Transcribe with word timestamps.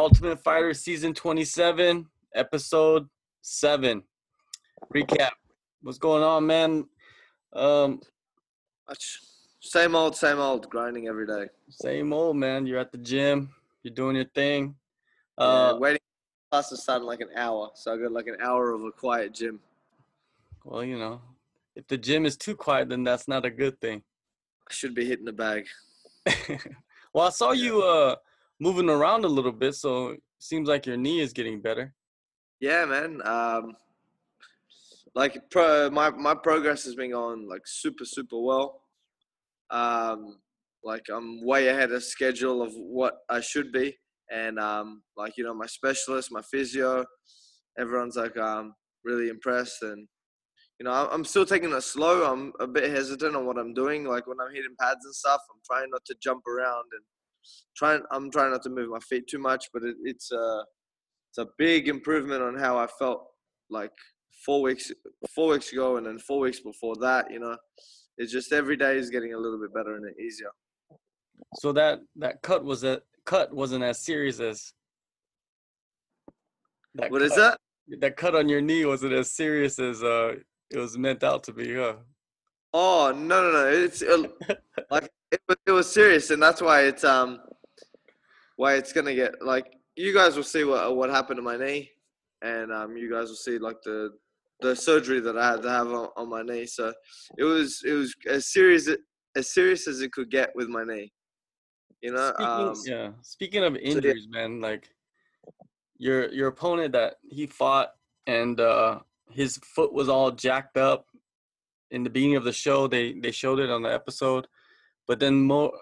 Ultimate 0.00 0.42
Fighter 0.42 0.72
season 0.72 1.12
27, 1.12 2.06
episode 2.34 3.06
7. 3.42 4.02
Recap. 4.94 5.28
What's 5.82 5.98
going 5.98 6.22
on, 6.22 6.46
man? 6.46 6.86
Um. 7.52 8.00
Same 9.60 9.94
old, 9.94 10.16
same 10.16 10.38
old, 10.38 10.70
grinding 10.70 11.06
every 11.06 11.26
day. 11.26 11.48
same 11.68 12.14
old, 12.14 12.38
man. 12.38 12.66
You're 12.66 12.78
at 12.78 12.92
the 12.92 12.96
gym, 12.96 13.50
you're 13.82 13.92
doing 13.92 14.16
your 14.16 14.24
thing. 14.34 14.74
Yeah, 15.38 15.44
Uh 15.44 15.78
waiting 15.78 16.00
class 16.50 16.70
to 16.70 16.78
start 16.78 17.02
in 17.02 17.06
like 17.06 17.20
an 17.20 17.28
hour, 17.36 17.70
so 17.74 17.92
I 17.92 17.98
got 17.98 18.10
like 18.10 18.26
an 18.26 18.38
hour 18.40 18.70
of 18.70 18.82
a 18.82 18.90
quiet 18.90 19.34
gym. 19.34 19.60
well, 20.64 20.82
you 20.82 20.98
know, 20.98 21.20
if 21.76 21.86
the 21.88 21.98
gym 21.98 22.24
is 22.24 22.38
too 22.38 22.56
quiet, 22.56 22.88
then 22.88 23.04
that's 23.04 23.28
not 23.28 23.44
a 23.44 23.50
good 23.50 23.78
thing. 23.82 24.02
I 24.66 24.72
should 24.72 24.94
be 24.94 25.04
hitting 25.04 25.26
the 25.26 25.34
bag. 25.34 25.66
well, 27.12 27.26
I 27.26 27.30
saw 27.30 27.52
you 27.52 27.82
uh 27.82 28.16
moving 28.60 28.90
around 28.90 29.24
a 29.24 29.28
little 29.28 29.52
bit, 29.52 29.74
so 29.74 30.10
it 30.10 30.22
seems 30.38 30.68
like 30.68 30.86
your 30.86 30.96
knee 30.96 31.20
is 31.20 31.32
getting 31.32 31.60
better. 31.60 31.94
Yeah, 32.60 32.84
man. 32.84 33.20
Um, 33.24 33.74
like 35.14 35.38
pro, 35.50 35.90
my 35.90 36.10
my 36.10 36.34
progress 36.34 36.84
has 36.84 36.94
been 36.94 37.10
going 37.10 37.48
like 37.48 37.62
super 37.64 38.04
super 38.04 38.38
well. 38.38 38.82
Um, 39.70 40.38
like 40.84 41.06
I'm 41.12 41.44
way 41.44 41.68
ahead 41.68 41.92
of 41.92 42.04
schedule 42.04 42.62
of 42.62 42.72
what 42.74 43.18
I 43.28 43.40
should 43.40 43.72
be, 43.72 43.96
and 44.30 44.58
um, 44.58 45.02
like 45.16 45.36
you 45.36 45.44
know 45.44 45.54
my 45.54 45.66
specialist, 45.66 46.30
my 46.30 46.42
physio, 46.42 47.04
everyone's 47.78 48.16
like 48.16 48.36
um 48.36 48.74
really 49.04 49.28
impressed, 49.28 49.82
and 49.82 50.06
you 50.78 50.84
know 50.84 50.92
I'm 50.92 51.24
still 51.24 51.46
taking 51.46 51.72
it 51.72 51.80
slow. 51.80 52.30
I'm 52.30 52.52
a 52.60 52.66
bit 52.66 52.90
hesitant 52.90 53.34
on 53.34 53.46
what 53.46 53.58
I'm 53.58 53.74
doing. 53.74 54.04
Like 54.04 54.26
when 54.26 54.38
I'm 54.40 54.54
hitting 54.54 54.76
pads 54.78 55.04
and 55.04 55.14
stuff, 55.14 55.40
I'm 55.50 55.60
trying 55.66 55.90
not 55.90 56.04
to 56.06 56.14
jump 56.22 56.46
around 56.46 56.84
and 56.92 57.02
trying. 57.76 58.02
I'm 58.10 58.30
trying 58.30 58.52
not 58.52 58.62
to 58.64 58.70
move 58.70 58.90
my 58.90 58.98
feet 59.00 59.26
too 59.28 59.38
much, 59.38 59.66
but 59.72 59.82
it, 59.82 59.96
it's 60.04 60.30
uh 60.32 60.62
it's 61.30 61.38
a 61.38 61.46
big 61.58 61.88
improvement 61.88 62.42
on 62.42 62.56
how 62.58 62.76
I 62.78 62.86
felt 62.98 63.26
like 63.70 63.92
four 64.44 64.62
weeks 64.62 64.90
four 65.34 65.48
weeks 65.52 65.72
ago 65.72 65.96
and 65.96 66.06
then 66.06 66.18
four 66.18 66.40
weeks 66.40 66.60
before 66.60 66.96
that. 67.00 67.30
You 67.30 67.40
know, 67.40 67.56
it's 68.18 68.32
just 68.32 68.52
every 68.52 68.76
day 68.76 68.96
is 68.96 69.10
getting 69.10 69.34
a 69.34 69.38
little 69.38 69.60
bit 69.60 69.72
better 69.74 69.94
and 69.96 70.04
easier. 70.20 70.50
So 71.58 71.72
that 71.72 72.00
that 72.16 72.42
cut 72.42 72.64
was 72.64 72.84
a 72.84 73.02
cut 73.24 73.52
wasn't 73.54 73.84
as 73.84 74.04
serious 74.04 74.40
as 74.40 74.72
that 76.96 77.10
What 77.10 77.22
is 77.22 77.32
cut- 77.32 77.38
that? 77.38 78.00
that 78.00 78.16
cut 78.16 78.34
on 78.36 78.48
your 78.48 78.60
knee 78.60 78.84
wasn't 78.84 79.12
as 79.12 79.32
serious 79.32 79.78
as 79.78 80.02
uh 80.02 80.34
it 80.70 80.78
was 80.78 80.96
meant 80.96 81.24
out 81.24 81.42
to 81.44 81.52
be, 81.52 81.74
huh? 81.74 81.96
Oh 82.72 83.12
no 83.16 83.42
no 83.42 83.52
no! 83.52 83.68
It's 83.68 84.02
uh, 84.02 84.22
like 84.90 85.10
it, 85.32 85.40
it 85.66 85.70
was 85.70 85.92
serious, 85.92 86.30
and 86.30 86.42
that's 86.42 86.60
why 86.60 86.82
it's 86.82 87.04
um 87.04 87.40
why 88.56 88.74
it's 88.74 88.92
gonna 88.92 89.14
get 89.14 89.42
like 89.42 89.66
you 89.96 90.14
guys 90.14 90.36
will 90.36 90.42
see 90.42 90.64
what 90.64 90.96
what 90.96 91.10
happened 91.10 91.38
to 91.38 91.42
my 91.42 91.56
knee, 91.56 91.90
and 92.42 92.72
um 92.72 92.96
you 92.96 93.10
guys 93.10 93.28
will 93.28 93.36
see 93.36 93.58
like 93.58 93.76
the 93.84 94.10
the 94.60 94.76
surgery 94.76 95.20
that 95.20 95.38
I 95.38 95.52
had 95.52 95.62
to 95.62 95.70
have 95.70 95.86
on, 95.88 96.08
on 96.16 96.28
my 96.28 96.42
knee. 96.42 96.66
So 96.66 96.92
it 97.38 97.44
was 97.44 97.82
it 97.84 97.92
was 97.92 98.14
as 98.28 98.52
serious 98.52 98.88
as 99.36 99.52
serious 99.52 99.88
as 99.88 100.00
it 100.00 100.12
could 100.12 100.30
get 100.30 100.50
with 100.54 100.68
my 100.68 100.84
knee. 100.84 101.12
You 102.02 102.12
know, 102.12 102.32
Speaking, 102.34 102.46
um, 102.46 102.74
yeah. 102.86 103.10
Speaking 103.22 103.64
of 103.64 103.76
injuries, 103.76 104.26
man, 104.30 104.60
like 104.60 104.88
your 105.98 106.30
your 106.32 106.48
opponent 106.48 106.92
that 106.92 107.16
he 107.22 107.46
fought 107.46 107.90
and 108.26 108.58
uh 108.58 109.00
his 109.30 109.58
foot 109.58 109.92
was 109.92 110.08
all 110.08 110.30
jacked 110.30 110.76
up 110.76 111.06
in 111.90 112.02
the 112.02 112.10
beginning 112.10 112.36
of 112.36 112.44
the 112.44 112.52
show. 112.52 112.86
They 112.86 113.12
they 113.12 113.30
showed 113.30 113.58
it 113.58 113.70
on 113.70 113.82
the 113.82 113.92
episode, 113.92 114.46
but 115.10 115.18
then 115.18 115.40
more 115.40 115.72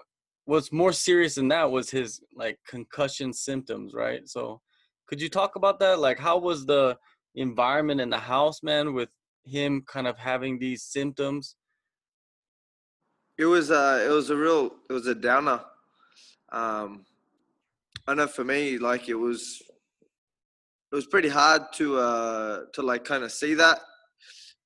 what's 0.45 0.71
more 0.71 0.91
serious 0.91 1.35
than 1.35 1.49
that 1.49 1.69
was 1.69 1.91
his 1.91 2.19
like 2.35 2.57
concussion 2.67 3.31
symptoms, 3.31 3.93
right? 3.93 4.27
So 4.27 4.59
could 5.05 5.21
you 5.21 5.29
talk 5.29 5.55
about 5.55 5.79
that? 5.81 5.99
Like 5.99 6.17
how 6.17 6.39
was 6.39 6.65
the 6.65 6.97
environment 7.35 8.01
in 8.01 8.09
the 8.09 8.17
house, 8.17 8.63
man, 8.63 8.95
with 8.95 9.09
him 9.45 9.83
kind 9.85 10.07
of 10.07 10.17
having 10.17 10.57
these 10.57 10.81
symptoms? 10.81 11.57
It 13.37 13.45
was 13.45 13.69
uh 13.69 14.03
it 14.03 14.09
was 14.09 14.31
a 14.31 14.35
real 14.35 14.71
it 14.89 14.93
was 14.93 15.05
a 15.05 15.13
downer. 15.13 15.61
Um 16.51 17.05
I 18.07 18.15
know 18.15 18.25
for 18.25 18.43
me 18.43 18.79
like 18.79 19.09
it 19.09 19.19
was 19.27 19.61
it 20.91 20.95
was 20.95 21.05
pretty 21.05 21.29
hard 21.29 21.71
to 21.73 21.99
uh 21.99 22.61
to 22.73 22.81
like 22.81 23.05
kind 23.05 23.23
of 23.23 23.31
see 23.31 23.53
that 23.53 23.77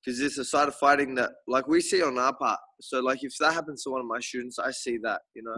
because 0.04 0.20
it's 0.20 0.38
a 0.38 0.46
side 0.46 0.68
of 0.68 0.76
fighting 0.76 1.16
that 1.16 1.32
like 1.48 1.68
we 1.68 1.82
see 1.82 2.02
on 2.02 2.18
our 2.18 2.36
part. 2.36 2.60
So 2.82 3.00
like 3.00 3.24
if 3.24 3.34
that 3.40 3.54
happens 3.54 3.84
to 3.84 3.92
one 3.92 4.02
of 4.02 4.08
my 4.08 4.20
students, 4.20 4.60
I 4.60 4.72
see 4.72 4.98
that, 5.04 5.22
you 5.36 5.44
know. 5.44 5.58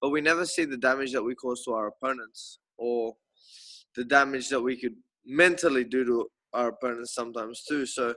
But 0.00 0.10
we 0.10 0.20
never 0.20 0.46
see 0.46 0.64
the 0.64 0.76
damage 0.78 1.12
that 1.12 1.22
we 1.22 1.34
cause 1.34 1.62
to 1.64 1.72
our 1.72 1.88
opponents 1.88 2.58
or 2.78 3.14
the 3.96 4.04
damage 4.04 4.48
that 4.48 4.60
we 4.60 4.80
could 4.80 4.94
mentally 5.26 5.84
do 5.84 6.04
to 6.04 6.26
our 6.54 6.68
opponents 6.68 7.14
sometimes 7.14 7.64
too. 7.68 7.86
So 7.86 8.14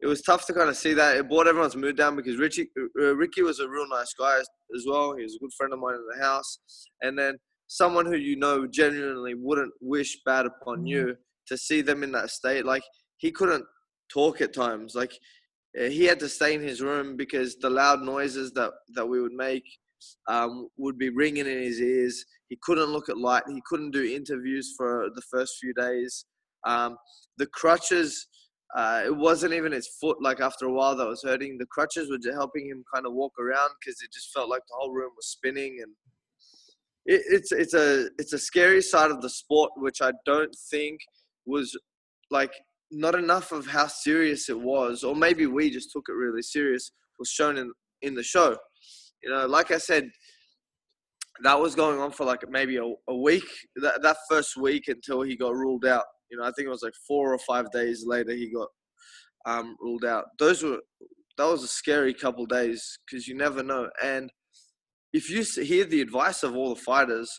it 0.00 0.06
was 0.06 0.22
tough 0.22 0.46
to 0.46 0.52
kind 0.52 0.68
of 0.68 0.76
see 0.76 0.92
that. 0.94 1.16
It 1.16 1.28
brought 1.28 1.48
everyone's 1.48 1.76
mood 1.76 1.96
down 1.96 2.16
because 2.16 2.36
Richie, 2.36 2.68
uh, 2.78 3.16
Ricky 3.16 3.42
was 3.42 3.60
a 3.60 3.68
real 3.68 3.88
nice 3.88 4.12
guy 4.18 4.38
as 4.38 4.84
well. 4.86 5.16
He 5.16 5.22
was 5.22 5.36
a 5.36 5.38
good 5.38 5.52
friend 5.56 5.72
of 5.72 5.78
mine 5.78 5.94
in 5.94 6.06
the 6.14 6.24
house, 6.24 6.58
and 7.02 7.18
then 7.18 7.36
someone 7.66 8.06
who 8.06 8.16
you 8.16 8.36
know 8.36 8.66
genuinely 8.66 9.34
wouldn't 9.34 9.72
wish 9.80 10.18
bad 10.26 10.46
upon 10.46 10.86
you 10.86 11.16
to 11.46 11.56
see 11.56 11.80
them 11.80 12.02
in 12.02 12.12
that 12.12 12.30
state. 12.30 12.66
Like 12.66 12.82
he 13.16 13.32
couldn't 13.32 13.64
talk 14.12 14.40
at 14.40 14.54
times. 14.54 14.94
Like 14.94 15.12
uh, 15.78 15.84
he 15.84 16.04
had 16.04 16.20
to 16.20 16.28
stay 16.28 16.54
in 16.54 16.62
his 16.62 16.80
room 16.80 17.16
because 17.16 17.56
the 17.56 17.70
loud 17.70 18.02
noises 18.02 18.52
that 18.52 18.72
that 18.94 19.06
we 19.06 19.20
would 19.20 19.32
make 19.32 19.64
um, 20.28 20.68
would 20.76 20.98
be 20.98 21.10
ringing 21.10 21.46
in 21.46 21.62
his 21.62 21.80
ears. 21.80 22.24
He 22.48 22.58
couldn't 22.62 22.90
look 22.90 23.08
at 23.08 23.18
light. 23.18 23.42
He 23.48 23.62
couldn't 23.66 23.90
do 23.90 24.04
interviews 24.04 24.74
for 24.76 25.08
the 25.14 25.22
first 25.30 25.58
few 25.60 25.74
days. 25.74 26.26
Um, 26.64 26.96
the 27.38 27.46
crutches 27.46 28.26
uh, 28.74 29.02
it 29.06 29.16
wasn't 29.16 29.54
even 29.54 29.72
his 29.72 29.88
foot. 30.00 30.18
Like 30.20 30.40
after 30.40 30.66
a 30.66 30.72
while, 30.72 30.96
that 30.96 31.06
was 31.06 31.22
hurting. 31.22 31.56
The 31.58 31.66
crutches 31.66 32.10
were 32.10 32.18
just 32.18 32.34
helping 32.34 32.68
him 32.68 32.84
kind 32.92 33.06
of 33.06 33.12
walk 33.12 33.32
around 33.38 33.70
because 33.80 34.00
it 34.02 34.12
just 34.12 34.32
felt 34.32 34.48
like 34.48 34.62
the 34.68 34.74
whole 34.76 34.92
room 34.92 35.12
was 35.16 35.28
spinning, 35.28 35.78
and 35.82 35.92
it, 37.06 37.22
it's 37.28 37.52
it's 37.52 37.74
a 37.74 38.08
it's 38.18 38.32
a 38.32 38.38
scary 38.38 38.82
side 38.82 39.10
of 39.10 39.22
the 39.22 39.30
sport, 39.30 39.70
which 39.76 40.02
I 40.02 40.12
don't 40.24 40.54
think 40.70 41.00
was 41.46 41.78
like 42.30 42.52
not 42.90 43.14
enough 43.14 43.52
of 43.52 43.66
how 43.66 43.86
serious 43.86 44.48
it 44.48 44.58
was, 44.58 45.02
or 45.02 45.14
maybe 45.14 45.46
we 45.46 45.70
just 45.70 45.90
took 45.92 46.04
it 46.08 46.12
really 46.14 46.42
serious. 46.42 46.92
Was 47.18 47.30
shown 47.30 47.56
in 47.56 47.72
in 48.02 48.14
the 48.14 48.22
show. 48.22 48.56
You 49.22 49.30
know, 49.30 49.46
like 49.46 49.70
I 49.70 49.78
said, 49.78 50.10
that 51.42 51.58
was 51.58 51.74
going 51.74 51.98
on 51.98 52.12
for 52.12 52.24
like 52.24 52.40
maybe 52.48 52.76
a, 52.76 52.84
a 53.08 53.16
week. 53.16 53.46
That 53.76 54.02
that 54.02 54.18
first 54.30 54.56
week 54.56 54.88
until 54.88 55.22
he 55.22 55.36
got 55.36 55.54
ruled 55.54 55.84
out. 55.84 56.04
You 56.30 56.38
know, 56.38 56.44
I 56.44 56.50
think 56.52 56.66
it 56.66 56.70
was 56.70 56.82
like 56.82 56.94
four 57.06 57.32
or 57.32 57.38
five 57.38 57.70
days 57.72 58.04
later 58.06 58.32
he 58.32 58.52
got 58.52 58.68
um, 59.46 59.76
ruled 59.80 60.04
out. 60.04 60.24
Those 60.38 60.62
were 60.62 60.80
that 61.38 61.44
was 61.44 61.62
a 61.62 61.68
scary 61.68 62.14
couple 62.14 62.46
days 62.46 62.98
because 63.06 63.28
you 63.28 63.34
never 63.34 63.62
know. 63.62 63.88
And 64.02 64.30
if 65.12 65.30
you 65.30 65.42
hear 65.62 65.84
the 65.84 66.00
advice 66.00 66.42
of 66.42 66.56
all 66.56 66.74
the 66.74 66.80
fighters, 66.80 67.30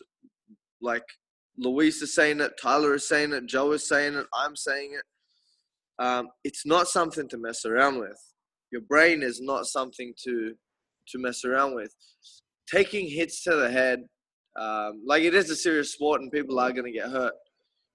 like 0.80 1.04
Luis 1.58 2.00
is 2.02 2.14
saying 2.14 2.40
it, 2.40 2.52
Tyler 2.60 2.94
is 2.94 3.08
saying 3.08 3.32
it, 3.32 3.46
Joe 3.46 3.72
is 3.72 3.88
saying 3.88 4.14
it, 4.14 4.26
I'm 4.34 4.56
saying 4.56 4.92
it. 4.94 5.02
Um, 5.98 6.28
it's 6.44 6.64
not 6.64 6.88
something 6.88 7.28
to 7.28 7.38
mess 7.38 7.64
around 7.64 7.98
with. 7.98 8.18
Your 8.70 8.82
brain 8.82 9.22
is 9.22 9.40
not 9.40 9.66
something 9.66 10.14
to 10.24 10.54
to 11.08 11.18
mess 11.18 11.44
around 11.44 11.74
with. 11.74 11.94
Taking 12.70 13.08
hits 13.08 13.42
to 13.44 13.56
the 13.56 13.70
head, 13.70 14.00
um, 14.60 15.02
like 15.06 15.22
it 15.22 15.34
is 15.34 15.48
a 15.50 15.56
serious 15.56 15.94
sport, 15.94 16.20
and 16.20 16.30
people 16.30 16.60
are 16.60 16.72
going 16.72 16.84
to 16.84 16.92
get 16.92 17.10
hurt 17.10 17.32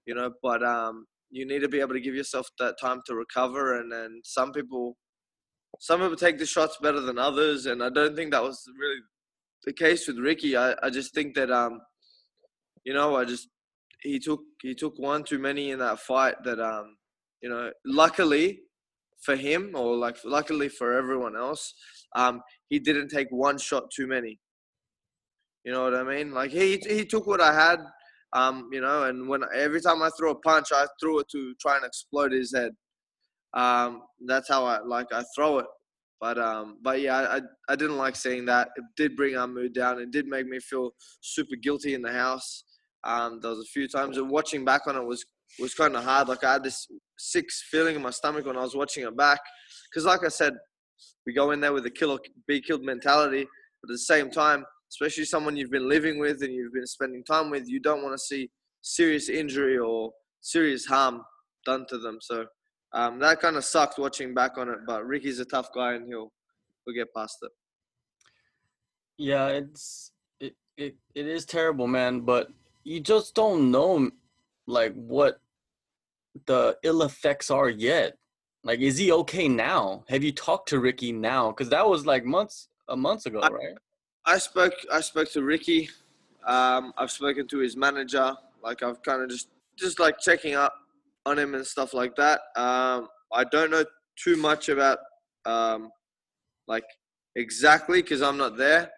you 0.06 0.14
know 0.14 0.30
but 0.42 0.62
um 0.62 1.06
you 1.30 1.46
need 1.46 1.60
to 1.60 1.68
be 1.68 1.80
able 1.80 1.94
to 1.94 2.00
give 2.00 2.14
yourself 2.14 2.48
that 2.58 2.76
time 2.80 3.00
to 3.06 3.14
recover 3.14 3.80
and 3.80 3.90
then 3.90 4.20
some 4.24 4.52
people 4.52 4.96
some 5.80 6.00
people 6.00 6.16
take 6.16 6.38
the 6.38 6.46
shots 6.46 6.76
better 6.82 7.00
than 7.00 7.18
others 7.18 7.66
and 7.66 7.82
i 7.82 7.88
don't 7.88 8.14
think 8.14 8.30
that 8.30 8.42
was 8.42 8.62
really 8.78 9.00
the 9.64 9.72
case 9.72 10.06
with 10.06 10.18
ricky 10.18 10.56
i, 10.56 10.74
I 10.82 10.90
just 10.90 11.14
think 11.14 11.34
that 11.34 11.50
um 11.50 11.80
you 12.84 12.92
know 12.94 13.16
i 13.16 13.24
just 13.24 13.48
he 14.02 14.18
took 14.18 14.40
he 14.62 14.74
took 14.74 14.98
one 14.98 15.24
too 15.24 15.38
many 15.38 15.70
in 15.70 15.78
that 15.78 16.00
fight 16.00 16.36
that 16.44 16.60
um 16.60 16.96
you 17.44 17.50
know 17.52 17.64
luckily 18.02 18.46
for 19.26 19.36
him 19.36 19.62
or 19.74 19.96
like 20.04 20.16
luckily 20.24 20.68
for 20.78 20.88
everyone 21.00 21.36
else 21.36 21.62
um 22.16 22.40
he 22.70 22.78
didn't 22.88 23.08
take 23.16 23.28
one 23.30 23.58
shot 23.68 23.84
too 23.96 24.06
many 24.14 24.38
you 25.64 25.72
know 25.72 25.84
what 25.84 25.94
i 25.94 26.04
mean 26.12 26.32
like 26.38 26.50
he 26.50 26.68
he 26.94 27.04
took 27.12 27.26
what 27.26 27.40
i 27.50 27.52
had 27.64 27.80
um, 28.34 28.68
you 28.72 28.80
know, 28.80 29.04
and 29.04 29.28
when 29.28 29.42
every 29.54 29.80
time 29.80 30.02
I 30.02 30.10
throw 30.18 30.32
a 30.32 30.40
punch, 30.40 30.68
I 30.72 30.86
threw 31.00 31.20
it 31.20 31.28
to 31.30 31.54
try 31.60 31.76
and 31.76 31.84
explode 31.84 32.32
his 32.32 32.52
head. 32.54 32.72
Um, 33.54 34.02
that's 34.26 34.48
how 34.48 34.64
I 34.64 34.80
like 34.80 35.06
I 35.12 35.22
throw 35.36 35.58
it. 35.58 35.66
But 36.20 36.38
um, 36.38 36.78
but 36.82 37.00
yeah, 37.00 37.16
I, 37.16 37.36
I 37.36 37.40
I 37.70 37.76
didn't 37.76 37.96
like 37.96 38.16
seeing 38.16 38.44
that. 38.46 38.70
It 38.76 38.84
did 38.96 39.16
bring 39.16 39.36
our 39.36 39.46
mood 39.46 39.72
down. 39.72 40.00
It 40.00 40.10
did 40.10 40.26
make 40.26 40.46
me 40.46 40.58
feel 40.58 40.90
super 41.20 41.54
guilty 41.62 41.94
in 41.94 42.02
the 42.02 42.12
house. 42.12 42.64
Um, 43.04 43.38
there 43.40 43.50
was 43.50 43.60
a 43.60 43.72
few 43.72 43.86
times, 43.86 44.18
and 44.18 44.28
watching 44.28 44.64
back 44.64 44.88
on 44.88 44.96
it 44.96 45.04
was 45.04 45.24
was 45.58 45.74
kind 45.74 45.96
of 45.96 46.04
hard. 46.04 46.28
Like 46.28 46.44
I 46.44 46.54
had 46.54 46.64
this 46.64 46.86
sick 47.18 47.50
feeling 47.70 47.96
in 47.96 48.02
my 48.02 48.10
stomach 48.10 48.46
when 48.46 48.56
I 48.56 48.62
was 48.62 48.74
watching 48.74 49.04
it 49.04 49.16
back, 49.16 49.40
because 49.90 50.04
like 50.04 50.24
I 50.24 50.28
said, 50.28 50.54
we 51.26 51.32
go 51.32 51.52
in 51.52 51.60
there 51.60 51.72
with 51.72 51.86
a 51.86 51.90
kill 51.90 52.12
or 52.12 52.20
be 52.46 52.60
killed 52.60 52.82
mentality, 52.82 53.46
but 53.82 53.90
at 53.90 53.94
the 53.94 53.98
same 53.98 54.30
time, 54.30 54.64
especially 54.90 55.24
someone 55.24 55.56
you've 55.56 55.70
been 55.70 55.88
living 55.88 56.18
with 56.18 56.42
and 56.42 56.52
you've 56.52 56.72
been 56.72 56.86
spending 56.86 57.24
time 57.24 57.50
with, 57.50 57.68
you 57.68 57.80
don't 57.80 58.02
want 58.02 58.14
to 58.14 58.18
see 58.18 58.50
serious 58.82 59.28
injury 59.28 59.78
or 59.78 60.12
serious 60.40 60.84
harm 60.84 61.22
done 61.64 61.86
to 61.88 61.98
them. 61.98 62.18
So 62.20 62.46
um, 62.92 63.18
that 63.20 63.40
kind 63.40 63.56
of 63.56 63.64
sucked 63.64 63.98
watching 63.98 64.34
back 64.34 64.56
on 64.56 64.68
it. 64.68 64.78
But 64.86 65.06
Ricky's 65.06 65.40
a 65.40 65.44
tough 65.44 65.68
guy, 65.74 65.94
and 65.94 66.06
he'll 66.06 66.32
he'll 66.84 66.94
get 66.94 67.12
past 67.14 67.38
it. 67.42 67.50
Yeah, 69.18 69.48
it's 69.48 70.12
it, 70.40 70.54
it 70.76 70.94
it 71.14 71.26
is 71.26 71.44
terrible, 71.44 71.86
man. 71.86 72.20
But 72.20 72.48
you 72.84 73.00
just 73.00 73.34
don't 73.34 73.70
know, 73.70 74.10
like 74.66 74.94
what 74.94 75.40
the 76.46 76.76
ill 76.82 77.02
effects 77.02 77.50
are 77.50 77.68
yet. 77.68 78.16
Like, 78.62 78.80
is 78.80 78.96
he 78.96 79.12
okay 79.12 79.48
now? 79.48 80.04
Have 80.08 80.24
you 80.24 80.32
talked 80.32 80.68
to 80.70 80.80
Ricky 80.80 81.12
now? 81.12 81.50
Because 81.50 81.68
that 81.68 81.86
was 81.86 82.06
like 82.06 82.24
months, 82.24 82.68
a 82.88 82.96
months 82.96 83.26
ago, 83.26 83.40
I, 83.40 83.48
right? 83.48 83.74
I 84.24 84.38
spoke. 84.38 84.72
I 84.92 85.00
spoke 85.00 85.30
to 85.32 85.42
Ricky. 85.42 85.90
Um, 86.46 86.92
I've 86.96 87.10
spoken 87.10 87.46
to 87.48 87.58
his 87.58 87.76
manager. 87.76 88.34
Like, 88.62 88.82
I've 88.82 89.02
kind 89.02 89.22
of 89.22 89.28
just 89.28 89.48
just 89.78 89.98
like 89.98 90.18
checking 90.18 90.54
up 90.54 90.74
on 91.26 91.38
him 91.38 91.54
and 91.54 91.66
stuff 91.66 91.92
like 91.94 92.16
that. 92.16 92.40
Um, 92.56 93.08
I 93.32 93.44
don't 93.50 93.70
know 93.70 93.84
too 94.22 94.36
much 94.36 94.68
about 94.68 94.98
um, 95.44 95.90
like 96.68 96.84
exactly 97.36 98.02
because 98.02 98.22
I'm 98.22 98.36
not 98.36 98.56
there. 98.56 98.90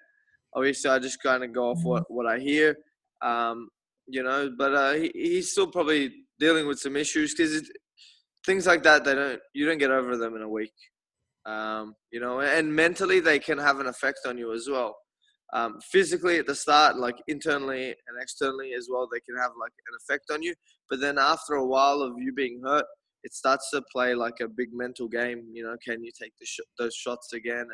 Obviously, 0.55 0.91
I 0.91 0.99
just 0.99 1.23
kind 1.23 1.45
of 1.45 1.53
go 1.53 1.71
off 1.71 1.83
what, 1.83 2.05
what 2.11 2.27
I 2.27 2.39
hear. 2.39 2.77
Um, 3.23 3.69
you 4.07 4.23
know, 4.23 4.51
but 4.57 4.75
uh, 4.75 4.93
he, 4.93 5.11
he's 5.15 5.53
still 5.53 5.67
probably 5.67 6.26
dealing 6.39 6.67
with 6.67 6.79
some 6.79 6.97
issues 6.97 7.35
because 7.35 7.71
things 8.45 8.67
like 8.67 8.83
that 8.85 9.05
they 9.05 9.15
don't 9.15 9.41
you 9.55 9.67
don't 9.67 9.79
get 9.79 9.91
over 9.91 10.17
them 10.17 10.37
in 10.37 10.43
a 10.43 10.49
week. 10.49 10.75
Um, 11.47 11.95
you 12.11 12.21
know, 12.21 12.41
and 12.41 12.75
mentally 12.75 13.21
they 13.21 13.39
can 13.39 13.59
have 13.59 13.79
an 13.79 13.87
effect 13.87 14.21
on 14.27 14.37
you 14.37 14.53
as 14.53 14.69
well. 14.69 14.97
Um, 15.53 15.79
physically 15.93 16.39
at 16.39 16.47
the 16.47 16.57
start, 16.57 16.97
like 16.97 17.15
internally 17.29 17.87
and 17.87 18.21
externally 18.21 18.73
as 18.77 18.89
well, 18.91 19.09
they 19.11 19.21
can 19.21 19.37
have 19.41 19.53
like 19.61 19.73
an 19.87 19.97
effect 20.01 20.25
on 20.33 20.43
you. 20.43 20.55
But 20.91 21.01
then 21.01 21.19
after 21.19 21.55
a 21.55 21.65
while 21.65 22.03
of 22.03 22.15
you 22.19 22.33
being 22.33 22.61
hurt, 22.65 22.85
it 23.23 23.33
starts 23.33 23.71
to 23.71 23.83
play 23.93 24.15
like 24.15 24.41
a 24.41 24.49
big 24.49 24.69
mental 24.73 25.09
game. 25.09 25.45
You 25.53 25.65
know, 25.65 25.77
can 25.87 26.03
you 26.03 26.11
take 26.21 26.33
sh- 26.43 26.61
those 26.79 26.95
shots 26.95 27.33
again? 27.33 27.67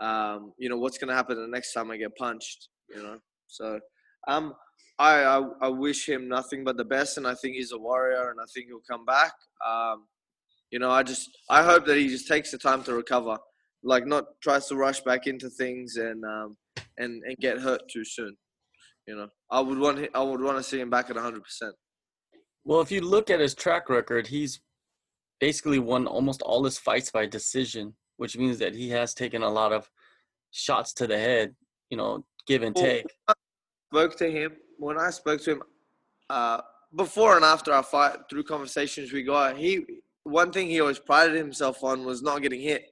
And 0.00 0.08
um, 0.08 0.52
you 0.58 0.68
know 0.68 0.76
what's 0.76 0.98
going 0.98 1.08
to 1.08 1.14
happen 1.14 1.36
the 1.36 1.46
next 1.46 1.72
time 1.72 1.90
I 1.90 1.96
get 1.96 2.16
punched. 2.16 2.68
You 2.88 3.02
know, 3.02 3.18
so 3.46 3.78
um, 4.28 4.54
I, 4.98 5.22
I, 5.24 5.48
I 5.62 5.68
wish 5.68 6.08
him 6.08 6.28
nothing 6.28 6.64
but 6.64 6.76
the 6.76 6.84
best, 6.84 7.16
and 7.16 7.26
I 7.26 7.34
think 7.34 7.56
he's 7.56 7.72
a 7.72 7.78
warrior, 7.78 8.30
and 8.30 8.40
I 8.40 8.44
think 8.52 8.66
he'll 8.66 8.80
come 8.88 9.04
back. 9.04 9.32
Um, 9.66 10.06
you 10.70 10.78
know, 10.78 10.90
I 10.90 11.02
just 11.02 11.30
I 11.50 11.62
hope 11.62 11.86
that 11.86 11.96
he 11.98 12.08
just 12.08 12.28
takes 12.28 12.50
the 12.50 12.58
time 12.58 12.82
to 12.84 12.94
recover, 12.94 13.38
like 13.82 14.06
not 14.06 14.24
tries 14.42 14.66
to 14.68 14.76
rush 14.76 15.00
back 15.00 15.26
into 15.26 15.50
things 15.50 15.96
and 15.96 16.24
um, 16.24 16.56
and 16.98 17.22
and 17.24 17.36
get 17.38 17.58
hurt 17.58 17.82
too 17.90 18.04
soon. 18.04 18.36
You 19.06 19.16
know, 19.16 19.28
I 19.50 19.60
would 19.60 19.78
want 19.78 20.08
I 20.14 20.22
would 20.22 20.40
want 20.40 20.56
to 20.56 20.62
see 20.62 20.80
him 20.80 20.90
back 20.90 21.10
at 21.10 21.16
100. 21.16 21.42
percent 21.42 21.74
Well, 22.64 22.80
if 22.80 22.90
you 22.90 23.00
look 23.00 23.28
at 23.28 23.40
his 23.40 23.54
track 23.54 23.88
record, 23.88 24.26
he's 24.26 24.60
basically 25.40 25.78
won 25.78 26.06
almost 26.06 26.40
all 26.42 26.64
his 26.64 26.78
fights 26.78 27.10
by 27.10 27.26
decision, 27.26 27.94
which 28.16 28.38
means 28.38 28.58
that 28.60 28.74
he 28.74 28.88
has 28.90 29.12
taken 29.12 29.42
a 29.42 29.50
lot 29.50 29.72
of 29.72 29.90
shots 30.52 30.92
to 30.94 31.06
the 31.06 31.18
head. 31.18 31.54
You 31.90 31.98
know, 31.98 32.24
give 32.46 32.62
and 32.62 32.74
take. 32.74 33.06
Spoke 33.92 34.16
to 34.16 34.30
him 34.30 34.52
when 34.78 34.98
I 34.98 35.10
spoke 35.10 35.42
to 35.42 35.50
him 35.52 35.62
uh, 36.30 36.62
before 36.96 37.36
and 37.36 37.44
after 37.44 37.74
our 37.74 37.82
fight, 37.82 38.16
through 38.30 38.44
conversations 38.44 39.12
we 39.12 39.22
got, 39.22 39.58
he 39.58 39.84
one 40.24 40.50
thing 40.50 40.68
he 40.68 40.80
always 40.80 40.98
prided 40.98 41.36
himself 41.36 41.84
on 41.84 42.04
was 42.06 42.22
not 42.22 42.40
getting 42.40 42.62
hit. 42.62 42.86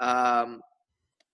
Um, 0.00 0.62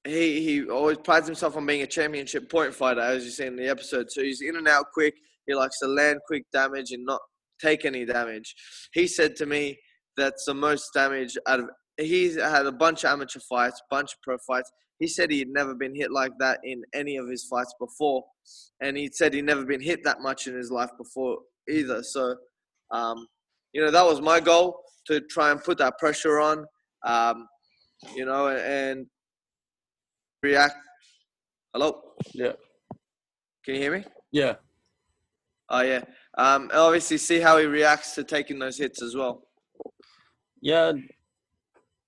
he 0.04 0.42
he 0.44 0.68
always 0.68 0.98
prides 0.98 1.26
himself 1.26 1.56
on 1.56 1.64
being 1.64 1.80
a 1.80 1.86
championship 1.86 2.50
point 2.50 2.74
fighter, 2.74 3.00
as 3.00 3.24
you 3.24 3.30
see 3.30 3.46
in 3.46 3.56
the 3.56 3.66
episode. 3.66 4.10
So 4.10 4.22
he's 4.22 4.42
in 4.42 4.56
and 4.56 4.68
out 4.68 4.92
quick. 4.92 5.14
He 5.46 5.54
likes 5.54 5.78
to 5.78 5.86
land 5.86 6.20
quick 6.26 6.44
damage 6.52 6.90
and 6.92 7.06
not 7.06 7.22
take 7.58 7.86
any 7.86 8.04
damage. 8.04 8.54
He 8.92 9.06
said 9.06 9.36
to 9.36 9.46
me 9.46 9.78
that's 10.18 10.44
the 10.44 10.52
most 10.52 10.90
damage 10.92 11.38
out 11.46 11.60
of. 11.60 11.70
He's 11.96 12.36
had 12.36 12.66
a 12.66 12.72
bunch 12.72 13.04
of 13.04 13.10
amateur 13.12 13.40
fights, 13.40 13.80
bunch 13.90 14.12
of 14.12 14.20
pro 14.22 14.36
fights. 14.46 14.70
He 14.98 15.06
said 15.06 15.30
he 15.30 15.38
had 15.38 15.48
never 15.48 15.74
been 15.74 15.94
hit 15.94 16.10
like 16.10 16.32
that 16.40 16.58
in 16.64 16.82
any 16.92 17.16
of 17.16 17.28
his 17.28 17.44
fights 17.44 17.74
before, 17.78 18.24
and 18.82 18.96
he 18.96 19.08
said 19.12 19.32
he'd 19.32 19.44
never 19.44 19.64
been 19.64 19.80
hit 19.80 20.02
that 20.04 20.20
much 20.20 20.46
in 20.46 20.54
his 20.54 20.70
life 20.70 20.90
before 20.98 21.38
either. 21.68 22.02
So, 22.02 22.34
um, 22.90 23.26
you 23.72 23.80
know, 23.80 23.90
that 23.90 24.04
was 24.04 24.20
my 24.20 24.40
goal 24.40 24.80
to 25.06 25.20
try 25.20 25.50
and 25.50 25.62
put 25.62 25.78
that 25.78 25.98
pressure 25.98 26.40
on, 26.40 26.64
um, 27.06 27.46
you 28.14 28.24
know, 28.24 28.48
and 28.48 29.06
react. 30.42 30.76
Hello. 31.72 32.00
Yeah. 32.34 32.52
Can 33.64 33.74
you 33.74 33.80
hear 33.80 33.92
me? 33.98 34.04
Yeah. 34.32 34.54
Oh 35.70 35.82
yeah. 35.82 36.04
Um, 36.36 36.70
obviously, 36.72 37.18
see 37.18 37.40
how 37.40 37.58
he 37.58 37.66
reacts 37.66 38.14
to 38.14 38.24
taking 38.24 38.58
those 38.58 38.78
hits 38.78 39.02
as 39.02 39.14
well. 39.14 39.42
Yeah, 40.60 40.92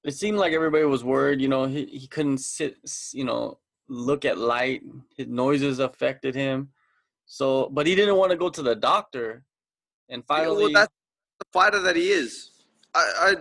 it 0.05 0.12
seemed 0.12 0.38
like 0.38 0.52
everybody 0.52 0.85
was 0.85 1.05
worried. 1.05 1.41
You 1.41 1.49
know, 1.49 1.64
he 1.67 1.85
he 1.87 2.06
couldn't 2.06 2.38
sit. 2.38 2.76
You 3.12 3.25
know, 3.25 3.58
look 3.88 4.25
at 4.25 4.38
light. 4.38 4.82
His 5.17 5.26
noises 5.26 5.79
affected 5.79 6.35
him. 6.35 6.70
So, 7.26 7.69
but 7.69 7.87
he 7.87 7.94
didn't 7.94 8.17
want 8.17 8.31
to 8.32 8.37
go 8.37 8.49
to 8.49 8.62
the 8.62 8.75
doctor. 8.75 9.44
And 10.08 10.25
finally, 10.26 10.64
well, 10.64 10.73
that's 10.73 10.93
the 11.38 11.47
fighter 11.52 11.81
that 11.81 11.97
he 11.97 12.11
is. 12.11 12.50
I, 12.94 13.37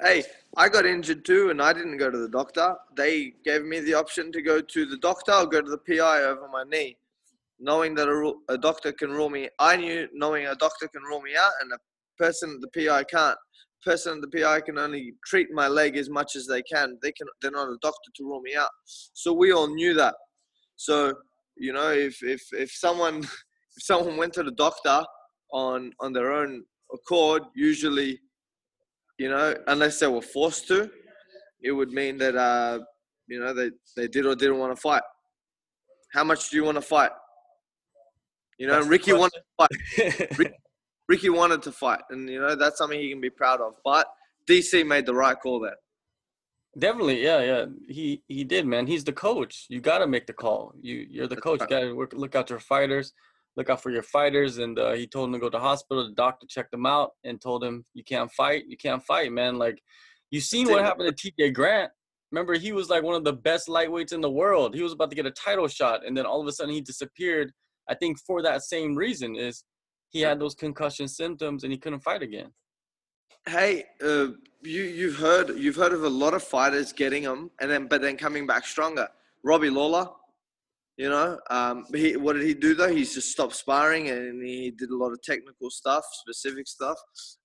I, 0.00 0.04
hey, 0.04 0.24
I 0.56 0.68
got 0.68 0.84
injured 0.84 1.24
too, 1.24 1.50
and 1.50 1.62
I 1.62 1.72
didn't 1.72 1.98
go 1.98 2.10
to 2.10 2.18
the 2.18 2.28
doctor. 2.28 2.74
They 2.96 3.34
gave 3.44 3.64
me 3.64 3.80
the 3.80 3.94
option 3.94 4.32
to 4.32 4.42
go 4.42 4.60
to 4.60 4.86
the 4.86 4.96
doctor 4.96 5.32
or 5.32 5.46
go 5.46 5.60
to 5.60 5.70
the 5.70 5.78
PI 5.78 6.22
over 6.22 6.48
my 6.48 6.64
knee, 6.64 6.96
knowing 7.60 7.94
that 7.94 8.08
a, 8.08 8.52
a 8.52 8.58
doctor 8.58 8.92
can 8.92 9.10
rule 9.10 9.30
me. 9.30 9.48
I 9.60 9.76
knew 9.76 10.08
knowing 10.12 10.46
a 10.46 10.56
doctor 10.56 10.88
can 10.88 11.02
rule 11.02 11.20
me 11.20 11.36
out, 11.38 11.52
and 11.60 11.72
a 11.72 11.78
person 12.18 12.60
the 12.60 12.68
PI 12.68 13.04
can't 13.04 13.38
person 13.84 14.14
in 14.14 14.20
the 14.20 14.28
PI 14.28 14.60
can 14.62 14.78
only 14.78 15.14
treat 15.26 15.48
my 15.52 15.68
leg 15.68 15.96
as 15.96 16.10
much 16.10 16.36
as 16.36 16.46
they 16.46 16.62
can. 16.62 16.98
They 17.02 17.12
can 17.12 17.26
they're 17.40 17.50
not 17.50 17.68
a 17.68 17.76
doctor 17.82 18.10
to 18.16 18.24
rule 18.24 18.40
me 18.40 18.54
out. 18.54 18.70
So 18.84 19.32
we 19.32 19.52
all 19.52 19.68
knew 19.68 19.94
that. 19.94 20.14
So 20.76 21.14
you 21.56 21.72
know, 21.72 21.90
if 21.90 22.22
if 22.22 22.42
if 22.52 22.70
someone 22.72 23.18
if 23.76 23.82
someone 23.82 24.16
went 24.16 24.32
to 24.34 24.42
the 24.42 24.52
doctor 24.52 25.02
on 25.52 25.92
on 26.00 26.12
their 26.12 26.32
own 26.32 26.64
accord, 26.92 27.42
usually, 27.54 28.18
you 29.18 29.28
know, 29.28 29.54
unless 29.68 30.00
they 30.00 30.06
were 30.06 30.22
forced 30.22 30.66
to, 30.68 30.90
it 31.62 31.72
would 31.72 31.90
mean 31.90 32.18
that 32.18 32.34
uh, 32.36 32.78
you 33.28 33.40
know 33.40 33.52
they 33.52 33.70
they 33.96 34.08
did 34.08 34.26
or 34.26 34.34
didn't 34.34 34.58
want 34.58 34.74
to 34.74 34.80
fight. 34.80 35.02
How 36.12 36.24
much 36.24 36.50
do 36.50 36.56
you 36.56 36.64
want 36.64 36.76
to 36.76 36.82
fight? 36.82 37.12
You 38.58 38.66
know, 38.66 38.80
Ricky 38.82 39.12
wanted 39.12 39.40
to 39.40 39.66
fight. 39.66 40.30
Ricky, 40.38 40.54
Ricky 41.10 41.28
wanted 41.28 41.60
to 41.62 41.72
fight, 41.72 42.02
and 42.10 42.30
you 42.30 42.40
know 42.40 42.54
that's 42.54 42.78
something 42.78 43.00
he 43.00 43.10
can 43.10 43.20
be 43.20 43.30
proud 43.30 43.60
of. 43.60 43.74
But 43.84 44.06
DC 44.48 44.86
made 44.86 45.06
the 45.06 45.14
right 45.14 45.36
call 45.36 45.58
there. 45.58 45.74
Definitely, 46.78 47.20
yeah, 47.24 47.40
yeah. 47.42 47.66
He 47.88 48.22
he 48.28 48.44
did, 48.44 48.64
man. 48.64 48.86
He's 48.86 49.02
the 49.02 49.12
coach. 49.12 49.66
You 49.68 49.80
got 49.80 49.98
to 49.98 50.06
make 50.06 50.28
the 50.28 50.32
call. 50.32 50.72
You 50.80 51.04
you're 51.10 51.26
the 51.26 51.42
coach. 51.48 51.62
You 51.62 51.66
got 51.66 51.80
to 51.80 51.94
work, 51.94 52.12
look 52.14 52.36
out 52.36 52.48
your 52.48 52.60
fighters, 52.60 53.12
look 53.56 53.68
out 53.68 53.82
for 53.82 53.90
your 53.90 54.04
fighters. 54.04 54.58
And 54.58 54.78
uh, 54.78 54.92
he 54.92 55.08
told 55.08 55.26
him 55.26 55.32
to 55.32 55.40
go 55.40 55.50
to 55.50 55.58
hospital. 55.58 56.06
The 56.06 56.14
doctor 56.14 56.46
checked 56.48 56.72
him 56.72 56.86
out 56.86 57.10
and 57.24 57.40
told 57.40 57.64
him, 57.64 57.84
"You 57.92 58.04
can't 58.04 58.30
fight. 58.30 58.66
You 58.68 58.76
can't 58.76 59.02
fight, 59.02 59.32
man." 59.32 59.58
Like 59.58 59.82
you 60.30 60.40
seen 60.40 60.68
what 60.68 60.84
happened 60.84 61.16
to 61.16 61.32
TJ 61.32 61.54
Grant. 61.54 61.90
Remember, 62.30 62.54
he 62.54 62.70
was 62.70 62.88
like 62.88 63.02
one 63.02 63.16
of 63.16 63.24
the 63.24 63.32
best 63.32 63.66
lightweights 63.66 64.12
in 64.12 64.20
the 64.20 64.30
world. 64.30 64.76
He 64.76 64.84
was 64.84 64.92
about 64.92 65.10
to 65.10 65.16
get 65.16 65.26
a 65.26 65.32
title 65.32 65.66
shot, 65.66 66.06
and 66.06 66.16
then 66.16 66.24
all 66.24 66.40
of 66.40 66.46
a 66.46 66.52
sudden 66.52 66.72
he 66.72 66.80
disappeared. 66.80 67.50
I 67.88 67.96
think 67.96 68.20
for 68.24 68.42
that 68.42 68.62
same 68.62 68.94
reason 68.94 69.34
is 69.34 69.64
he 70.10 70.20
had 70.20 70.38
those 70.38 70.54
concussion 70.54 71.08
symptoms 71.08 71.64
and 71.64 71.72
he 71.72 71.78
couldn't 71.78 72.00
fight 72.00 72.22
again. 72.22 72.52
Hey, 73.48 73.84
uh, 74.04 74.28
you 74.62 74.82
you've 74.82 75.16
heard 75.16 75.56
you've 75.56 75.76
heard 75.76 75.94
of 75.94 76.04
a 76.04 76.08
lot 76.08 76.34
of 76.34 76.42
fighters 76.42 76.92
getting 76.92 77.22
them 77.22 77.50
and 77.60 77.70
then 77.70 77.86
but 77.86 78.02
then 78.02 78.16
coming 78.16 78.46
back 78.46 78.66
stronger. 78.66 79.08
Robbie 79.42 79.70
Lawler, 79.70 80.10
you 81.00 81.08
know, 81.08 81.38
um, 81.48 81.86
he 81.94 82.14
what 82.18 82.34
did 82.34 82.42
he 82.42 82.52
do 82.52 82.74
though? 82.74 82.94
He 82.94 83.04
just 83.04 83.30
stopped 83.30 83.54
sparring 83.54 84.10
and 84.10 84.46
he 84.46 84.70
did 84.70 84.90
a 84.90 84.94
lot 84.94 85.12
of 85.12 85.22
technical 85.22 85.70
stuff, 85.70 86.04
specific 86.12 86.68
stuff. 86.68 86.98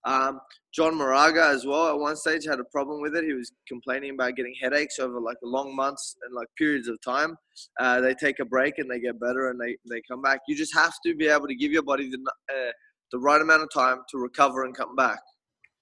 Um, 0.03 0.41
John 0.74 0.93
Moraga 0.97 1.45
as 1.45 1.65
well 1.65 1.88
at 1.88 1.97
one 1.97 2.17
stage 2.17 2.43
had 2.45 2.59
a 2.59 2.65
problem 2.65 3.01
with 3.01 3.15
it. 3.15 3.24
He 3.24 3.31
was 3.31 3.53
complaining 3.65 4.09
about 4.09 4.35
getting 4.35 4.53
headaches 4.62 5.00
over 5.00 5.21
like 5.21 5.38
long 5.41 5.74
months 5.74 6.17
and 6.25 6.35
like 6.35 6.50
periods 6.57 6.89
of 6.89 7.00
time. 7.01 7.38
Uh, 7.79 8.01
they 8.01 8.13
take 8.13 8.39
a 8.39 8.45
break 8.45 8.77
and 8.77 8.91
they 8.91 9.00
get 9.00 9.21
better 9.21 9.50
and 9.50 9.57
they, 9.57 9.77
they 9.89 10.01
come 10.05 10.21
back. 10.21 10.41
You 10.50 10.57
just 10.57 10.75
have 10.75 10.91
to 11.05 11.15
be 11.15 11.27
able 11.27 11.47
to 11.47 11.55
give 11.55 11.71
your 11.71 11.83
body 11.83 12.09
the, 12.09 12.17
uh, 12.51 12.71
the 13.13 13.19
right 13.19 13.39
amount 13.41 13.63
of 13.63 13.69
time 13.74 14.00
to 14.12 14.17
recover 14.17 14.65
and 14.65 14.75
come 14.75 14.97
back. 14.97 15.19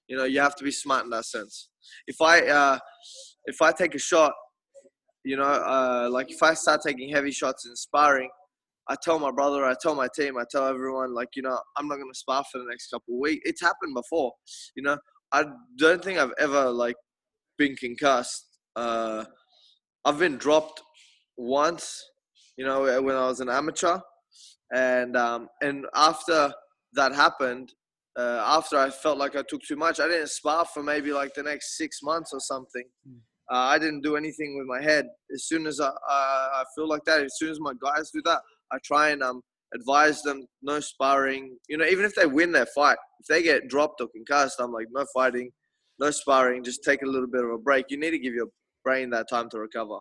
You 0.06 0.16
know, 0.16 0.24
you 0.26 0.38
have 0.38 0.54
to 0.54 0.62
be 0.62 0.70
smart 0.70 1.02
in 1.02 1.10
that 1.10 1.24
sense. 1.24 1.70
If 2.06 2.20
I 2.20 2.40
uh, 2.42 2.78
if 3.46 3.60
I 3.60 3.72
take 3.72 3.96
a 3.96 3.98
shot, 3.98 4.32
you 5.24 5.36
know, 5.36 5.42
uh, 5.44 6.08
like 6.10 6.30
if 6.30 6.42
I 6.42 6.54
start 6.54 6.80
taking 6.86 7.08
heavy 7.08 7.30
shots 7.30 7.66
in 7.66 7.74
sparring, 7.76 8.30
I 8.88 8.96
tell 9.02 9.18
my 9.18 9.30
brother, 9.30 9.64
I 9.64 9.74
tell 9.80 9.94
my 9.94 10.08
team, 10.14 10.36
I 10.36 10.44
tell 10.50 10.66
everyone, 10.66 11.14
like, 11.14 11.30
you 11.36 11.42
know, 11.42 11.58
I'm 11.76 11.88
not 11.88 11.96
going 11.96 12.12
to 12.12 12.18
spar 12.18 12.44
for 12.52 12.58
the 12.58 12.66
next 12.68 12.88
couple 12.90 13.14
of 13.14 13.20
weeks. 13.20 13.42
It's 13.48 13.62
happened 13.62 13.94
before. 13.94 14.32
You 14.76 14.82
know, 14.82 14.98
I 15.32 15.44
don't 15.78 16.04
think 16.04 16.18
I've 16.18 16.34
ever, 16.38 16.70
like, 16.70 16.96
been 17.56 17.74
concussed. 17.76 18.44
Uh, 18.76 19.24
I've 20.04 20.18
been 20.18 20.36
dropped 20.36 20.82
once, 21.38 22.04
you 22.58 22.66
know, 22.66 22.82
when 23.02 23.16
I 23.16 23.26
was 23.26 23.40
an 23.40 23.48
amateur. 23.48 23.98
and 24.74 25.16
um, 25.16 25.48
and 25.62 25.86
after 25.94 26.52
that 26.94 27.14
happened, 27.14 27.72
uh, 28.18 28.42
after 28.44 28.76
I 28.76 28.90
felt 28.90 29.18
like 29.18 29.36
I 29.36 29.42
took 29.48 29.62
too 29.62 29.76
much, 29.76 30.00
I 30.00 30.08
didn't 30.08 30.28
spar 30.28 30.64
for 30.66 30.82
maybe 30.82 31.12
like 31.12 31.34
the 31.34 31.42
next 31.42 31.76
six 31.76 32.00
months 32.02 32.32
or 32.32 32.40
something. 32.40 32.84
Hmm. 33.06 33.18
Uh, 33.52 33.56
I 33.56 33.78
didn't 33.78 34.00
do 34.02 34.16
anything 34.16 34.56
with 34.56 34.66
my 34.66 34.82
head. 34.82 35.06
As 35.32 35.44
soon 35.44 35.66
as 35.66 35.80
I, 35.80 35.88
I, 35.88 36.48
I 36.60 36.64
feel 36.74 36.88
like 36.88 37.04
that, 37.04 37.22
as 37.22 37.36
soon 37.36 37.50
as 37.50 37.60
my 37.60 37.72
guys 37.80 38.10
do 38.10 38.22
that, 38.24 38.40
I 38.72 38.78
try 38.84 39.10
and 39.10 39.22
um, 39.22 39.42
advise 39.74 40.22
them 40.22 40.46
no 40.62 40.80
sparring. 40.80 41.56
You 41.68 41.78
know, 41.78 41.84
even 41.84 42.04
if 42.04 42.14
they 42.14 42.26
win 42.26 42.52
their 42.52 42.66
fight, 42.66 42.96
if 43.20 43.26
they 43.26 43.42
get 43.42 43.68
dropped 43.68 44.00
or 44.00 44.08
concussed, 44.08 44.60
I'm 44.60 44.72
like, 44.72 44.86
no 44.92 45.04
fighting, 45.12 45.50
no 45.98 46.10
sparring, 46.10 46.64
just 46.64 46.82
take 46.82 47.02
a 47.02 47.06
little 47.06 47.28
bit 47.28 47.44
of 47.44 47.50
a 47.50 47.58
break. 47.58 47.86
You 47.90 47.98
need 47.98 48.12
to 48.12 48.18
give 48.18 48.34
your 48.34 48.48
brain 48.82 49.10
that 49.10 49.28
time 49.28 49.48
to 49.50 49.58
recover. 49.58 49.98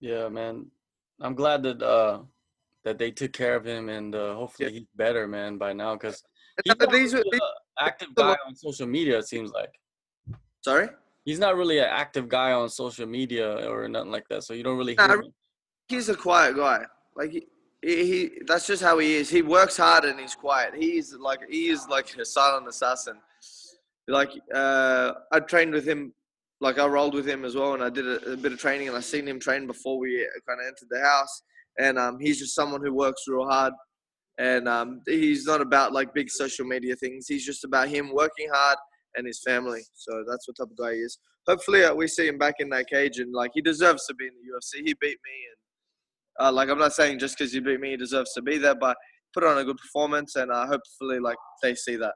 Yeah, 0.00 0.28
man. 0.28 0.66
I'm 1.20 1.34
glad 1.34 1.62
that 1.62 1.82
uh 1.82 2.20
that 2.84 2.98
they 2.98 3.10
took 3.10 3.32
care 3.32 3.56
of 3.56 3.64
him 3.64 3.88
and 3.88 4.14
uh, 4.14 4.34
hopefully 4.34 4.72
he's 4.72 4.86
better, 4.94 5.26
man, 5.26 5.56
by 5.56 5.72
now 5.72 5.94
because 5.94 6.22
he's 6.62 6.74
not 6.78 6.92
these, 6.92 7.14
really 7.14 7.28
these, 7.32 7.40
an 7.40 7.86
active 7.86 8.14
guy 8.14 8.36
on 8.46 8.54
social 8.54 8.86
media. 8.86 9.18
It 9.18 9.28
seems 9.28 9.50
like 9.52 9.72
sorry, 10.60 10.88
he's 11.24 11.38
not 11.38 11.56
really 11.56 11.78
an 11.78 11.88
active 11.90 12.28
guy 12.28 12.52
on 12.52 12.68
social 12.68 13.06
media 13.06 13.68
or 13.68 13.88
nothing 13.88 14.10
like 14.12 14.28
that. 14.28 14.44
So 14.44 14.54
you 14.54 14.62
don't 14.62 14.78
really 14.78 14.94
Nah, 14.94 15.08
hear 15.08 15.16
him. 15.22 15.32
he's 15.88 16.08
a 16.08 16.14
quiet 16.16 16.56
guy. 16.56 16.84
Like 17.16 17.30
he, 17.30 17.46
he, 17.82 18.04
he, 18.06 18.30
that's 18.46 18.66
just 18.66 18.82
how 18.82 18.98
he 18.98 19.14
is. 19.16 19.30
He 19.30 19.42
works 19.42 19.76
hard 19.76 20.04
and 20.04 20.18
he's 20.18 20.34
quiet. 20.34 20.74
He's 20.74 21.14
like 21.14 21.40
he 21.48 21.68
is 21.68 21.86
like 21.88 22.14
a 22.16 22.24
silent 22.24 22.68
assassin. 22.68 23.16
Like 24.08 24.30
uh, 24.54 25.12
I 25.32 25.40
trained 25.40 25.72
with 25.72 25.86
him, 25.86 26.12
like 26.60 26.78
I 26.78 26.86
rolled 26.86 27.14
with 27.14 27.26
him 27.26 27.44
as 27.44 27.54
well, 27.56 27.74
and 27.74 27.82
I 27.82 27.88
did 27.90 28.06
a, 28.06 28.32
a 28.32 28.36
bit 28.36 28.52
of 28.52 28.58
training, 28.58 28.88
and 28.88 28.96
I 28.96 29.00
seen 29.00 29.26
him 29.26 29.40
train 29.40 29.66
before 29.66 29.98
we 29.98 30.26
kind 30.46 30.60
of 30.60 30.66
entered 30.66 30.88
the 30.90 31.00
house. 31.00 31.42
And 31.78 31.98
um, 31.98 32.18
he's 32.20 32.38
just 32.38 32.54
someone 32.54 32.82
who 32.84 32.92
works 32.94 33.22
real 33.26 33.48
hard, 33.48 33.72
and 34.38 34.68
um, 34.68 35.00
he's 35.06 35.46
not 35.46 35.60
about 35.60 35.92
like 35.92 36.12
big 36.14 36.30
social 36.30 36.66
media 36.66 36.94
things. 36.96 37.26
He's 37.26 37.44
just 37.46 37.64
about 37.64 37.88
him 37.88 38.12
working 38.14 38.48
hard 38.52 38.76
and 39.16 39.26
his 39.26 39.40
family. 39.42 39.82
So 39.94 40.24
that's 40.28 40.48
what 40.48 40.56
type 40.56 40.70
of 40.70 40.76
guy 40.76 40.94
he 40.94 41.00
is. 41.00 41.18
Hopefully, 41.46 41.84
uh, 41.84 41.94
we 41.94 42.08
see 42.08 42.26
him 42.26 42.38
back 42.38 42.56
in 42.58 42.68
that 42.70 42.88
cage, 42.88 43.18
and 43.18 43.32
like 43.32 43.50
he 43.54 43.60
deserves 43.60 44.06
to 44.06 44.14
be 44.14 44.26
in 44.26 44.32
the 44.34 44.52
UFC. 44.52 44.82
He 44.84 44.94
beat 45.00 45.18
me, 45.24 45.36
and 46.38 46.46
uh, 46.46 46.52
like 46.52 46.68
I'm 46.68 46.78
not 46.78 46.94
saying 46.94 47.18
just 47.18 47.36
because 47.38 47.52
he 47.52 47.60
beat 47.60 47.80
me, 47.80 47.90
he 47.90 47.96
deserves 47.96 48.32
to 48.34 48.42
be 48.42 48.58
there, 48.58 48.74
but 48.74 48.96
put 49.32 49.44
on 49.44 49.58
a 49.58 49.64
good 49.64 49.76
performance, 49.76 50.36
and 50.36 50.50
uh, 50.50 50.66
hopefully, 50.66 51.20
like 51.20 51.36
they 51.62 51.74
see 51.74 51.96
that. 51.96 52.14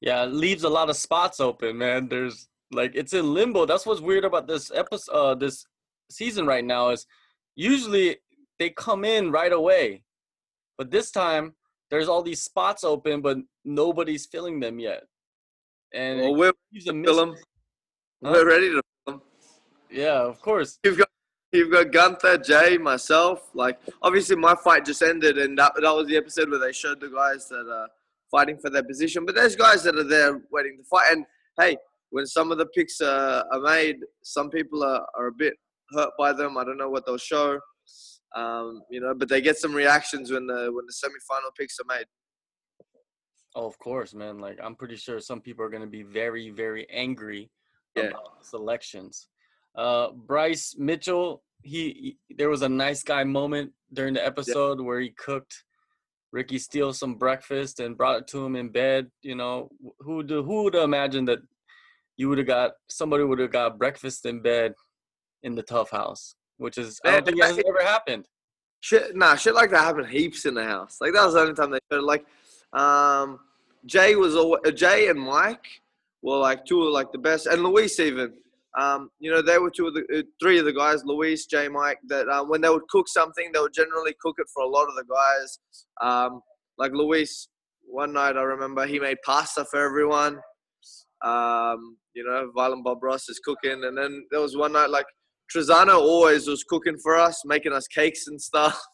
Yeah, 0.00 0.24
leaves 0.24 0.64
a 0.64 0.68
lot 0.68 0.90
of 0.90 0.96
spots 0.96 1.40
open, 1.40 1.78
man. 1.78 2.08
There's 2.08 2.48
like 2.72 2.92
it's 2.94 3.12
in 3.12 3.34
limbo. 3.34 3.66
That's 3.66 3.86
what's 3.86 4.00
weird 4.00 4.24
about 4.24 4.48
this 4.48 4.70
episode, 4.74 5.12
uh, 5.12 5.34
this 5.34 5.64
season 6.10 6.46
right 6.46 6.64
now 6.64 6.90
is 6.90 7.06
usually 7.54 8.16
they 8.58 8.70
come 8.70 9.04
in 9.04 9.30
right 9.30 9.52
away, 9.52 10.02
but 10.76 10.90
this 10.90 11.10
time 11.10 11.54
there's 11.90 12.08
all 12.08 12.22
these 12.22 12.42
spots 12.42 12.84
open, 12.84 13.20
but 13.20 13.38
nobody's 13.64 14.26
filling 14.26 14.60
them 14.60 14.78
yet. 14.78 15.02
And 15.92 16.20
Well, 16.20 16.36
we're 16.36 16.52
leaves 16.72 16.86
a 16.86 16.92
fill 16.92 17.20
him. 17.20 17.34
Huh? 18.22 18.30
We're 18.32 18.48
ready 18.48 18.68
to 18.70 18.82
fill 19.04 19.14
him. 19.14 19.22
Yeah, 19.90 20.20
of 20.22 20.40
course. 20.40 20.78
You've 20.84 20.98
got 20.98 21.08
you've 21.52 21.72
got 21.72 21.92
Gunther, 21.92 22.38
Jay, 22.38 22.78
myself. 22.78 23.50
Like 23.54 23.78
obviously 24.02 24.36
my 24.36 24.54
fight 24.54 24.84
just 24.84 25.02
ended, 25.02 25.38
and 25.38 25.58
that 25.58 25.72
that 25.76 25.94
was 25.94 26.06
the 26.06 26.16
episode 26.16 26.50
where 26.50 26.60
they 26.60 26.72
showed 26.72 27.00
the 27.00 27.08
guys 27.08 27.48
that 27.48 27.66
are 27.68 27.88
fighting 28.30 28.58
for 28.58 28.70
their 28.70 28.84
position. 28.84 29.26
But 29.26 29.34
there's 29.34 29.56
guys 29.56 29.82
that 29.82 29.96
are 29.96 30.04
there 30.04 30.40
waiting 30.52 30.78
to 30.78 30.84
fight. 30.84 31.12
And 31.12 31.24
hey, 31.58 31.76
when 32.10 32.26
some 32.26 32.52
of 32.52 32.58
the 32.58 32.66
picks 32.66 33.00
uh, 33.00 33.42
are 33.52 33.60
made, 33.60 33.96
some 34.22 34.50
people 34.50 34.82
are, 34.84 35.04
are 35.18 35.28
a 35.28 35.32
bit 35.32 35.54
hurt 35.92 36.10
by 36.18 36.32
them. 36.32 36.56
I 36.56 36.64
don't 36.64 36.78
know 36.78 36.90
what 36.90 37.06
they'll 37.06 37.18
show. 37.18 37.58
Um, 38.36 38.82
you 38.90 39.00
know, 39.00 39.12
but 39.14 39.28
they 39.28 39.40
get 39.40 39.56
some 39.56 39.74
reactions 39.74 40.30
when 40.30 40.46
the 40.46 40.70
when 40.72 40.86
the 40.86 40.92
semifinal 40.92 41.54
picks 41.58 41.78
are 41.80 41.96
made. 41.96 42.06
Oh, 43.56 43.66
of 43.66 43.78
course, 43.78 44.14
man. 44.14 44.38
Like 44.38 44.58
I'm 44.62 44.74
pretty 44.76 44.96
sure 44.96 45.20
some 45.20 45.40
people 45.40 45.64
are 45.64 45.68
gonna 45.70 45.86
be 45.86 46.02
very, 46.02 46.50
very 46.50 46.88
angry 46.90 47.50
Yeah. 47.96 48.04
about 48.04 48.44
selections. 48.44 49.28
Uh, 49.74 50.10
Bryce 50.12 50.74
Mitchell, 50.78 51.42
he, 51.62 52.16
he 52.28 52.34
there 52.34 52.48
was 52.50 52.62
a 52.62 52.68
nice 52.68 53.02
guy 53.02 53.24
moment 53.24 53.72
during 53.92 54.14
the 54.14 54.24
episode 54.24 54.80
where 54.80 55.00
he 55.00 55.10
cooked 55.10 55.64
Ricky 56.32 56.58
Steele 56.58 56.92
some 56.92 57.16
breakfast 57.16 57.80
and 57.80 57.96
brought 57.96 58.20
it 58.20 58.26
to 58.28 58.44
him 58.44 58.54
in 58.56 58.68
bed. 58.70 59.10
You 59.22 59.34
know, 59.34 59.70
who 59.98 60.16
would 60.16 60.30
who 60.30 60.62
would 60.64 60.74
have 60.74 60.84
imagined 60.84 61.28
that 61.28 61.40
you 62.16 62.28
would 62.28 62.38
have 62.38 62.46
got 62.46 62.72
somebody 62.88 63.24
would 63.24 63.38
have 63.40 63.50
got 63.52 63.78
breakfast 63.78 64.26
in 64.26 64.40
bed 64.42 64.74
in 65.42 65.54
the 65.54 65.62
tough 65.62 65.90
house, 65.90 66.34
which 66.58 66.78
is 66.78 67.00
I 67.04 67.12
don't 67.12 67.26
think 67.26 67.40
that 67.40 67.48
has 67.56 67.62
ever 67.66 67.82
happened. 67.82 68.26
Shit, 68.82 69.14
nah, 69.14 69.34
shit 69.36 69.54
like 69.54 69.70
that 69.70 69.84
happened 69.84 70.08
heaps 70.08 70.46
in 70.46 70.54
the 70.54 70.64
house. 70.64 70.98
Like 71.00 71.12
that 71.14 71.24
was 71.24 71.34
the 71.34 71.40
only 71.40 71.54
time 71.54 71.70
they 71.70 71.78
showed. 71.92 71.98
it. 71.98 72.04
Like, 72.04 72.24
um, 72.72 73.40
Jay 73.86 74.16
was 74.16 74.36
always, 74.36 74.60
uh, 74.66 74.70
Jay 74.70 75.08
and 75.08 75.20
Mike 75.20 75.66
were 76.22 76.38
like 76.38 76.64
two 76.64 76.82
of 76.82 76.92
like 76.92 77.12
the 77.12 77.18
best, 77.18 77.46
and 77.46 77.62
Luis 77.62 77.98
even. 78.00 78.32
Um, 78.78 79.10
you 79.18 79.32
know, 79.32 79.42
they 79.42 79.58
were 79.58 79.70
two 79.70 79.88
of 79.88 79.94
the 79.94 80.04
uh, 80.16 80.22
three 80.40 80.58
of 80.60 80.64
the 80.64 80.72
guys, 80.72 81.04
Luis, 81.04 81.46
Jay, 81.46 81.66
Mike. 81.66 81.98
That 82.06 82.28
um, 82.28 82.48
when 82.48 82.60
they 82.60 82.68
would 82.68 82.86
cook 82.88 83.08
something, 83.08 83.50
they 83.52 83.58
would 83.58 83.72
generally 83.72 84.14
cook 84.20 84.36
it 84.38 84.46
for 84.54 84.62
a 84.62 84.68
lot 84.68 84.86
of 84.86 84.94
the 84.94 85.04
guys. 85.04 85.58
Um, 86.00 86.40
like 86.78 86.92
Luis, 86.92 87.48
one 87.84 88.12
night 88.12 88.36
I 88.36 88.42
remember 88.42 88.86
he 88.86 89.00
made 89.00 89.18
pasta 89.24 89.64
for 89.64 89.84
everyone. 89.84 90.38
Um, 91.24 91.96
you 92.14 92.24
know, 92.24 92.50
Violent 92.54 92.84
Bob 92.84 93.02
Ross 93.02 93.28
is 93.28 93.40
cooking, 93.44 93.84
and 93.84 93.98
then 93.98 94.24
there 94.30 94.40
was 94.40 94.56
one 94.56 94.72
night 94.72 94.90
like 94.90 95.06
Trizano 95.54 95.98
always 95.98 96.46
was 96.46 96.62
cooking 96.62 96.96
for 97.02 97.18
us, 97.18 97.42
making 97.44 97.72
us 97.72 97.86
cakes 97.88 98.26
and 98.28 98.40
stuff. 98.40 98.80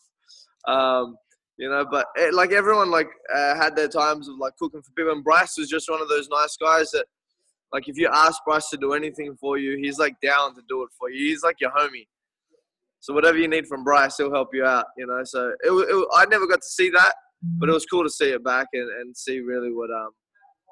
Um, 0.69 1.15
you 1.59 1.69
know, 1.71 1.87
but 1.91 2.07
it, 2.17 2.35
like 2.35 2.53
everyone 2.53 2.91
like 2.91 3.09
uh, 3.35 3.55
had 3.57 3.75
their 3.75 3.89
times 3.89 4.29
of 4.29 4.37
like 4.39 4.57
cooking 4.59 4.83
for 4.83 4.93
people. 4.93 5.13
And 5.13 5.25
Bryce 5.25 5.57
was 5.59 5.69
just 5.69 5.91
one 5.91 6.03
of 6.03 6.09
those 6.09 6.29
nice 6.29 6.57
guys 6.57 6.91
that, 6.91 7.07
like, 7.73 7.89
if 7.89 7.97
you 7.97 8.09
ask 8.13 8.43
Bryce 8.45 8.69
to 8.71 8.77
do 8.77 8.93
anything 8.93 9.37
for 9.41 9.59
you, 9.59 9.77
he's 9.77 9.99
like 9.99 10.15
down 10.23 10.55
to 10.55 10.63
do 10.69 10.83
it 10.83 10.91
for 10.99 11.11
you. 11.11 11.29
He's 11.29 11.43
like 11.43 11.57
your 11.61 11.71
homie. 11.71 12.07
So 13.01 13.15
whatever 13.15 13.39
you 13.39 13.49
need 13.49 13.67
from 13.67 13.85
Bryce, 13.85 14.17
he'll 14.17 14.33
help 14.33 14.51
you 14.53 14.65
out. 14.65 14.87
You 14.97 15.07
know, 15.07 15.23
so 15.25 15.49
it, 15.65 15.71
it, 15.71 16.09
I 16.15 16.27
never 16.27 16.47
got 16.47 16.63
to 16.63 16.69
see 16.69 16.91
that, 16.91 17.15
but 17.59 17.69
it 17.69 17.73
was 17.73 17.87
cool 17.87 18.05
to 18.05 18.11
see 18.11 18.31
it 18.31 18.45
back 18.45 18.69
and, 18.73 18.89
and 19.01 19.17
see 19.17 19.41
really 19.41 19.73
what 19.73 19.91
um 19.91 20.11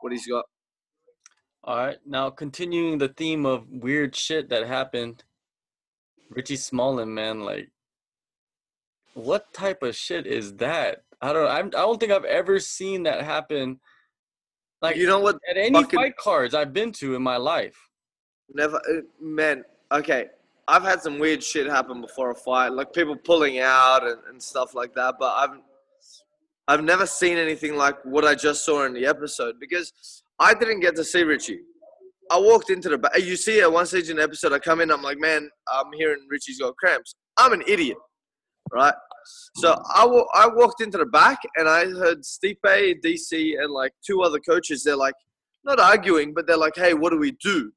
what 0.00 0.12
he's 0.12 0.26
got. 0.26 0.44
All 1.66 1.78
right, 1.78 1.98
now 2.04 2.28
continuing 2.28 2.98
the 2.98 3.08
theme 3.08 3.46
of 3.46 3.64
weird 3.70 4.14
shit 4.14 4.50
that 4.50 4.66
happened, 4.66 5.24
Richie 6.28 6.58
Smullen, 6.58 7.08
man, 7.08 7.40
like, 7.40 7.70
what 9.14 9.52
type 9.52 9.83
of 9.83 9.97
shit 9.97 10.26
is 10.26 10.54
that? 10.56 11.04
I 11.23 11.33
don't, 11.33 11.49
I'm, 11.49 11.66
I 11.66 11.83
don't 11.83 11.99
think 11.99 12.12
I've 12.12 12.25
ever 12.25 12.61
seen 12.61 13.04
that 13.04 13.23
happen. 13.23 13.80
Like, 14.83 14.97
you 14.97 15.06
know 15.06 15.21
what? 15.21 15.37
at 15.49 15.56
any 15.56 15.73
fucking- 15.73 15.99
fight 15.99 16.16
cards 16.16 16.54
I've 16.54 16.73
been 16.73 16.92
to 16.92 17.14
in 17.14 17.23
my 17.23 17.37
life. 17.37 17.76
Never, 18.52 18.76
uh, 18.76 19.00
man. 19.21 19.64
Okay, 19.90 20.26
I've 20.68 20.83
had 20.83 21.00
some 21.00 21.18
weird 21.18 21.42
shit 21.42 21.66
happen 21.66 22.00
before 22.00 22.30
a 22.30 22.35
fight, 22.35 22.73
like 22.73 22.92
people 22.92 23.16
pulling 23.16 23.61
out 23.61 24.06
and, 24.06 24.18
and 24.28 24.42
stuff 24.42 24.75
like 24.75 24.94
that. 24.94 25.14
But 25.18 25.35
I've, 25.35 25.59
I've 26.68 26.85
never 26.85 27.06
seen 27.06 27.38
anything 27.38 27.76
like 27.76 27.97
what 28.04 28.25
I 28.25 28.35
just 28.35 28.64
saw 28.64 28.85
in 28.85 28.92
the 28.92 29.06
episode 29.06 29.56
because 29.61 30.23
I 30.38 30.54
didn't 30.54 30.80
get 30.80 30.97
to 30.97 31.04
see 31.04 31.23
Richie. 31.23 31.61
I 32.30 32.38
walked 32.38 32.71
into 32.71 32.88
the 32.88 32.99
back. 32.99 33.18
You 33.18 33.37
see, 33.37 33.61
at 33.61 33.71
one 33.71 33.87
stage 33.87 34.09
in 34.09 34.16
the 34.16 34.23
episode, 34.23 34.52
I 34.52 34.59
come 34.59 34.80
in. 34.80 34.90
I'm 34.90 35.02
like, 35.02 35.18
man, 35.18 35.49
I'm 35.73 35.92
hearing 35.92 36.26
Richie's 36.28 36.59
got 36.59 36.75
cramps. 36.76 37.14
I'm 37.37 37.52
an 37.52 37.62
idiot, 37.66 37.99
right? 38.73 38.94
So 39.56 39.80
I 39.94 40.04
I 40.34 40.48
walked 40.48 40.80
into 40.80 40.98
the 40.98 41.06
back 41.06 41.38
and 41.56 41.68
I 41.68 41.86
heard 41.86 42.22
Stipe, 42.22 43.00
DC, 43.04 43.58
and 43.58 43.72
like 43.72 43.92
two 44.06 44.22
other 44.22 44.38
coaches. 44.38 44.82
They're 44.84 44.96
like, 44.96 45.14
not 45.64 45.80
arguing, 45.80 46.34
but 46.34 46.46
they're 46.46 46.56
like, 46.56 46.76
hey, 46.76 46.94
what 46.94 47.10
do 47.10 47.18
we 47.18 47.32
do? 47.42 47.72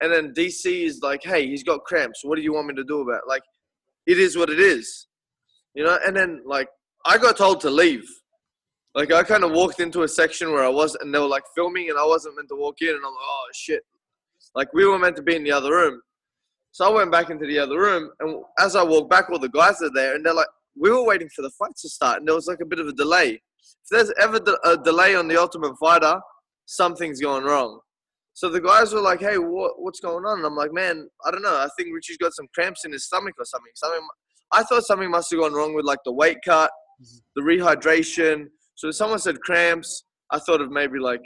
And 0.00 0.12
then 0.12 0.34
DC 0.34 0.84
is 0.84 1.00
like, 1.02 1.22
hey, 1.24 1.46
he's 1.46 1.62
got 1.62 1.84
cramps. 1.84 2.20
What 2.24 2.36
do 2.36 2.42
you 2.42 2.52
want 2.52 2.66
me 2.66 2.74
to 2.74 2.84
do 2.84 3.00
about 3.00 3.18
it? 3.18 3.28
Like, 3.28 3.42
it 4.06 4.18
is 4.18 4.36
what 4.36 4.50
it 4.50 4.60
is. 4.60 5.06
You 5.74 5.84
know? 5.84 5.98
And 6.04 6.16
then, 6.16 6.42
like, 6.44 6.68
I 7.06 7.18
got 7.18 7.36
told 7.36 7.60
to 7.62 7.70
leave. 7.70 8.04
Like, 8.94 9.12
I 9.12 9.22
kind 9.22 9.44
of 9.44 9.52
walked 9.52 9.80
into 9.80 10.02
a 10.02 10.08
section 10.08 10.52
where 10.52 10.64
I 10.64 10.68
was, 10.68 10.96
and 10.96 11.14
they 11.14 11.18
were 11.18 11.26
like 11.26 11.44
filming, 11.54 11.88
and 11.88 11.98
I 11.98 12.04
wasn't 12.04 12.36
meant 12.36 12.48
to 12.48 12.56
walk 12.56 12.82
in. 12.82 12.88
And 12.88 12.98
I'm 12.98 13.04
like, 13.04 13.14
oh, 13.22 13.46
shit. 13.54 13.82
Like, 14.54 14.72
we 14.74 14.84
were 14.84 14.98
meant 14.98 15.16
to 15.16 15.22
be 15.22 15.36
in 15.36 15.44
the 15.44 15.52
other 15.52 15.70
room. 15.70 16.02
So 16.72 16.86
I 16.86 16.92
went 16.92 17.12
back 17.12 17.30
into 17.30 17.46
the 17.46 17.58
other 17.58 17.78
room, 17.78 18.10
and 18.20 18.42
as 18.58 18.76
I 18.76 18.82
walked 18.82 19.10
back, 19.10 19.30
all 19.30 19.38
the 19.38 19.48
guys 19.48 19.80
are 19.82 19.92
there, 19.94 20.14
and 20.14 20.24
they're 20.24 20.34
like, 20.34 20.48
we 20.78 20.90
were 20.90 21.04
waiting 21.04 21.28
for 21.34 21.42
the 21.42 21.50
fight 21.50 21.72
to 21.80 21.88
start, 21.88 22.18
and 22.18 22.28
there 22.28 22.34
was 22.34 22.46
like 22.46 22.60
a 22.60 22.66
bit 22.66 22.80
of 22.80 22.86
a 22.86 22.92
delay. 22.92 23.30
If 23.32 23.88
there's 23.90 24.12
ever 24.20 24.40
a 24.64 24.76
delay 24.76 25.14
on 25.14 25.28
the 25.28 25.40
Ultimate 25.40 25.74
Fighter, 25.78 26.20
something's 26.66 27.20
going 27.20 27.44
wrong. 27.44 27.80
So 28.34 28.48
the 28.48 28.60
guys 28.60 28.92
were 28.92 29.00
like, 29.00 29.20
"Hey, 29.20 29.38
what, 29.38 29.72
what's 29.76 30.00
going 30.00 30.24
on?" 30.24 30.38
And 30.38 30.46
I'm 30.46 30.56
like, 30.56 30.72
"Man, 30.72 31.08
I 31.24 31.30
don't 31.30 31.42
know. 31.42 31.54
I 31.54 31.68
think 31.76 31.94
Richie's 31.94 32.16
got 32.16 32.34
some 32.34 32.48
cramps 32.54 32.84
in 32.84 32.92
his 32.92 33.04
stomach 33.04 33.34
or 33.38 33.44
something. 33.44 33.72
Something. 33.74 34.00
I 34.52 34.62
thought 34.62 34.84
something 34.84 35.10
must 35.10 35.30
have 35.30 35.40
gone 35.40 35.52
wrong 35.52 35.74
with 35.74 35.84
like 35.84 35.98
the 36.04 36.12
weight 36.12 36.38
cut, 36.44 36.70
the 37.36 37.42
rehydration. 37.42 38.46
So 38.74 38.88
if 38.88 38.94
someone 38.94 39.18
said 39.18 39.40
cramps, 39.40 40.04
I 40.30 40.38
thought 40.38 40.60
of 40.60 40.70
maybe 40.70 40.98
like 40.98 41.20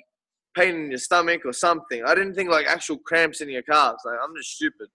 pain 0.57 0.75
in 0.75 0.91
your 0.91 0.99
stomach 0.99 1.43
or 1.45 1.53
something. 1.53 2.03
I 2.05 2.15
didn't 2.15 2.35
think 2.35 2.51
like 2.51 2.67
actual 2.67 2.99
cramps 2.99 3.41
in 3.41 3.49
your 3.49 3.63
calves. 3.63 4.03
Like 4.05 4.19
I'm 4.23 4.35
just 4.37 4.57
stupid. 4.57 4.89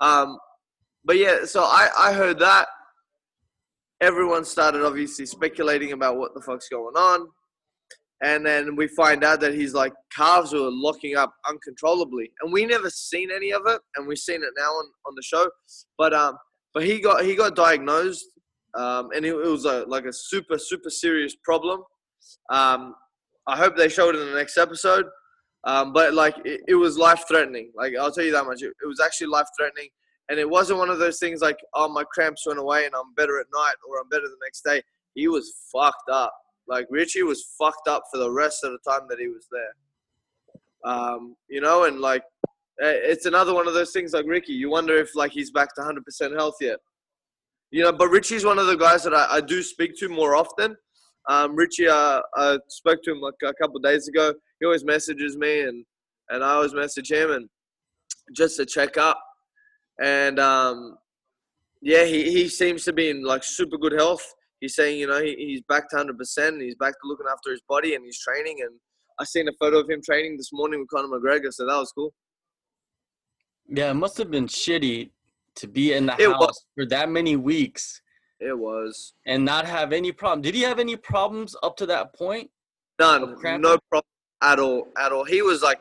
Um, 0.00 0.38
but 1.04 1.16
yeah, 1.16 1.44
so 1.44 1.62
I 1.62 1.88
I 1.96 2.12
heard 2.12 2.38
that, 2.40 2.66
everyone 4.00 4.44
started 4.44 4.84
obviously 4.84 5.26
speculating 5.26 5.92
about 5.92 6.16
what 6.16 6.34
the 6.34 6.40
fuck's 6.40 6.68
going 6.68 6.96
on. 6.96 7.28
And 8.22 8.46
then 8.46 8.76
we 8.76 8.88
find 8.88 9.22
out 9.24 9.40
that 9.40 9.54
he's 9.54 9.74
like 9.74 9.92
calves 10.14 10.52
were 10.52 10.70
locking 10.70 11.16
up 11.16 11.34
uncontrollably, 11.48 12.30
and 12.40 12.50
we 12.50 12.64
never 12.64 12.88
seen 12.88 13.30
any 13.30 13.52
of 13.52 13.62
it, 13.66 13.78
and 13.94 14.06
we've 14.06 14.18
seen 14.18 14.42
it 14.42 14.50
now 14.56 14.70
on, 14.70 14.86
on 15.06 15.14
the 15.14 15.22
show. 15.22 15.50
But 15.98 16.14
um, 16.14 16.38
but 16.72 16.82
he 16.82 16.98
got 16.98 17.24
he 17.26 17.34
got 17.34 17.54
diagnosed, 17.54 18.24
um, 18.74 19.10
and 19.14 19.26
it, 19.26 19.34
it 19.34 19.46
was 19.46 19.66
a, 19.66 19.84
like 19.86 20.06
a 20.06 20.12
super 20.14 20.56
super 20.56 20.88
serious 20.88 21.36
problem. 21.44 21.82
Um, 22.50 22.94
I 23.46 23.56
hope 23.58 23.76
they 23.76 23.90
showed 23.90 24.14
it 24.14 24.20
in 24.20 24.28
the 24.28 24.34
next 24.34 24.56
episode. 24.56 25.06
Um, 25.64 25.92
but 25.92 26.14
like 26.14 26.36
it, 26.46 26.62
it 26.68 26.74
was 26.74 26.96
life 26.96 27.24
threatening. 27.28 27.70
Like 27.76 27.92
I'll 28.00 28.12
tell 28.12 28.24
you 28.24 28.32
that 28.32 28.46
much. 28.46 28.62
It, 28.62 28.72
it 28.82 28.86
was 28.86 29.00
actually 29.00 29.26
life 29.26 29.46
threatening, 29.58 29.88
and 30.28 30.38
it 30.38 30.48
wasn't 30.48 30.78
one 30.78 30.90
of 30.90 30.98
those 30.98 31.18
things 31.18 31.40
like 31.40 31.58
oh 31.74 31.88
my 31.88 32.04
cramps 32.12 32.46
went 32.46 32.58
away 32.58 32.84
and 32.84 32.94
I'm 32.94 33.14
better 33.14 33.38
at 33.38 33.46
night 33.54 33.74
or 33.88 34.00
I'm 34.00 34.08
better 34.08 34.22
the 34.22 34.44
next 34.44 34.62
day. 34.62 34.82
He 35.14 35.28
was 35.28 35.52
fucked 35.72 36.10
up. 36.10 36.34
Like 36.68 36.86
Richie 36.90 37.22
was 37.22 37.46
fucked 37.58 37.88
up 37.88 38.04
for 38.12 38.18
the 38.18 38.30
rest 38.30 38.64
of 38.64 38.72
the 38.72 38.90
time 38.90 39.06
that 39.08 39.18
he 39.18 39.28
was 39.28 39.46
there. 39.50 40.92
Um, 40.92 41.36
you 41.48 41.60
know, 41.60 41.84
and 41.84 42.00
like 42.00 42.22
eh, 42.82 42.98
it's 43.02 43.26
another 43.26 43.54
one 43.54 43.68
of 43.68 43.74
those 43.74 43.92
things 43.92 44.12
like 44.12 44.26
Ricky. 44.26 44.52
You 44.52 44.70
wonder 44.70 44.96
if 44.96 45.14
like 45.14 45.32
he's 45.32 45.50
back 45.50 45.74
to 45.76 45.80
100% 45.82 46.36
health 46.36 46.56
yet. 46.60 46.78
You 47.70 47.84
know, 47.84 47.92
but 47.92 48.08
Richie's 48.08 48.44
one 48.44 48.58
of 48.58 48.66
the 48.66 48.76
guys 48.76 49.02
that 49.04 49.14
I, 49.14 49.36
I 49.36 49.40
do 49.40 49.62
speak 49.62 49.96
to 49.98 50.08
more 50.08 50.36
often. 50.36 50.76
Um, 51.28 51.56
Richie, 51.56 51.88
uh, 51.88 52.20
I 52.36 52.58
spoke 52.68 53.02
to 53.02 53.12
him 53.12 53.20
like 53.20 53.34
a 53.44 53.52
couple 53.54 53.80
days 53.80 54.06
ago. 54.06 54.32
He 54.60 54.66
always 54.66 54.84
messages 54.84 55.36
me, 55.36 55.62
and 55.62 55.84
and 56.30 56.44
I 56.44 56.54
always 56.54 56.74
message 56.74 57.10
him, 57.10 57.32
and 57.32 57.48
just 58.34 58.56
to 58.56 58.66
check 58.66 58.96
up. 58.96 59.20
And 60.02 60.38
um, 60.38 60.98
yeah, 61.82 62.04
he, 62.04 62.30
he 62.30 62.48
seems 62.48 62.84
to 62.84 62.92
be 62.92 63.10
in 63.10 63.22
like 63.22 63.44
super 63.44 63.76
good 63.76 63.92
health. 63.92 64.24
He's 64.60 64.74
saying, 64.74 64.98
you 64.98 65.06
know, 65.06 65.22
he, 65.22 65.34
he's 65.36 65.62
back 65.68 65.88
to 65.90 65.96
100%. 65.96 66.62
He's 66.62 66.74
back 66.76 66.92
to 66.92 66.98
looking 67.04 67.26
after 67.30 67.50
his 67.50 67.60
body 67.68 67.94
and 67.94 68.04
he's 68.04 68.18
training. 68.18 68.58
And 68.62 68.72
I 69.18 69.24
seen 69.24 69.48
a 69.48 69.52
photo 69.60 69.78
of 69.78 69.90
him 69.90 70.00
training 70.04 70.36
this 70.36 70.50
morning 70.52 70.80
with 70.80 70.88
Conor 70.88 71.08
McGregor, 71.08 71.52
so 71.52 71.66
that 71.66 71.76
was 71.76 71.92
cool. 71.92 72.12
Yeah, 73.68 73.90
it 73.90 73.94
must 73.94 74.16
have 74.18 74.30
been 74.30 74.46
shitty 74.46 75.10
to 75.56 75.66
be 75.66 75.92
in 75.92 76.06
the 76.06 76.14
it 76.14 76.30
house 76.30 76.40
was. 76.40 76.64
for 76.74 76.86
that 76.86 77.08
many 77.08 77.36
weeks. 77.36 78.00
It 78.40 78.56
was. 78.56 79.14
And 79.26 79.44
not 79.44 79.64
have 79.64 79.92
any 79.92 80.12
problem. 80.12 80.42
Did 80.42 80.54
he 80.54 80.62
have 80.62 80.78
any 80.78 80.96
problems 80.96 81.56
up 81.62 81.76
to 81.78 81.86
that 81.86 82.14
point? 82.14 82.50
None. 82.98 83.36
No 83.60 83.78
problem 83.90 84.04
at 84.42 84.58
all. 84.58 84.88
At 84.98 85.12
all. 85.12 85.24
He 85.24 85.42
was 85.42 85.62
like, 85.62 85.80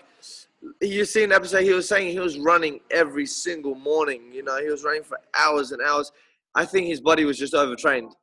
you 0.82 1.06
see 1.06 1.24
an 1.24 1.32
episode, 1.32 1.64
he 1.64 1.74
was 1.74 1.88
saying 1.88 2.12
he 2.12 2.20
was 2.20 2.38
running 2.38 2.80
every 2.92 3.26
single 3.26 3.76
morning. 3.76 4.32
You 4.32 4.44
know, 4.44 4.58
he 4.62 4.70
was 4.70 4.84
running 4.84 5.04
for 5.04 5.20
hours 5.38 5.72
and 5.72 5.82
hours. 5.82 6.12
I 6.54 6.66
think 6.66 6.88
his 6.88 7.02
body 7.02 7.26
was 7.26 7.38
just 7.38 7.54
overtrained. 7.54 8.14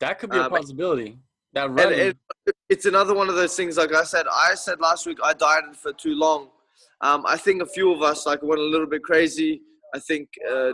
That 0.00 0.18
could 0.18 0.30
be 0.30 0.38
a 0.38 0.44
um, 0.44 0.50
possibility. 0.50 1.18
That 1.52 1.70
running. 1.70 2.00
And 2.00 2.14
it's 2.68 2.86
another 2.86 3.14
one 3.14 3.28
of 3.28 3.34
those 3.34 3.56
things. 3.56 3.76
Like 3.76 3.92
I 3.92 4.04
said, 4.04 4.26
I 4.30 4.54
said 4.54 4.80
last 4.80 5.06
week 5.06 5.18
I 5.22 5.34
dieted 5.34 5.76
for 5.76 5.92
too 5.92 6.14
long. 6.14 6.48
Um, 7.00 7.24
I 7.26 7.36
think 7.36 7.62
a 7.62 7.66
few 7.66 7.92
of 7.92 8.02
us 8.02 8.26
like 8.26 8.42
went 8.42 8.60
a 8.60 8.64
little 8.64 8.86
bit 8.86 9.02
crazy. 9.02 9.62
I 9.94 9.98
think 10.00 10.28
uh, 10.50 10.72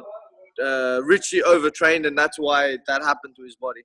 uh, 0.63 1.01
Richie 1.05 1.43
overtrained, 1.43 2.07
and 2.07 2.17
that's 2.17 2.39
why 2.39 2.79
that 2.87 3.03
happened 3.03 3.37
to 3.37 3.43
his 3.43 3.57
body. 3.57 3.83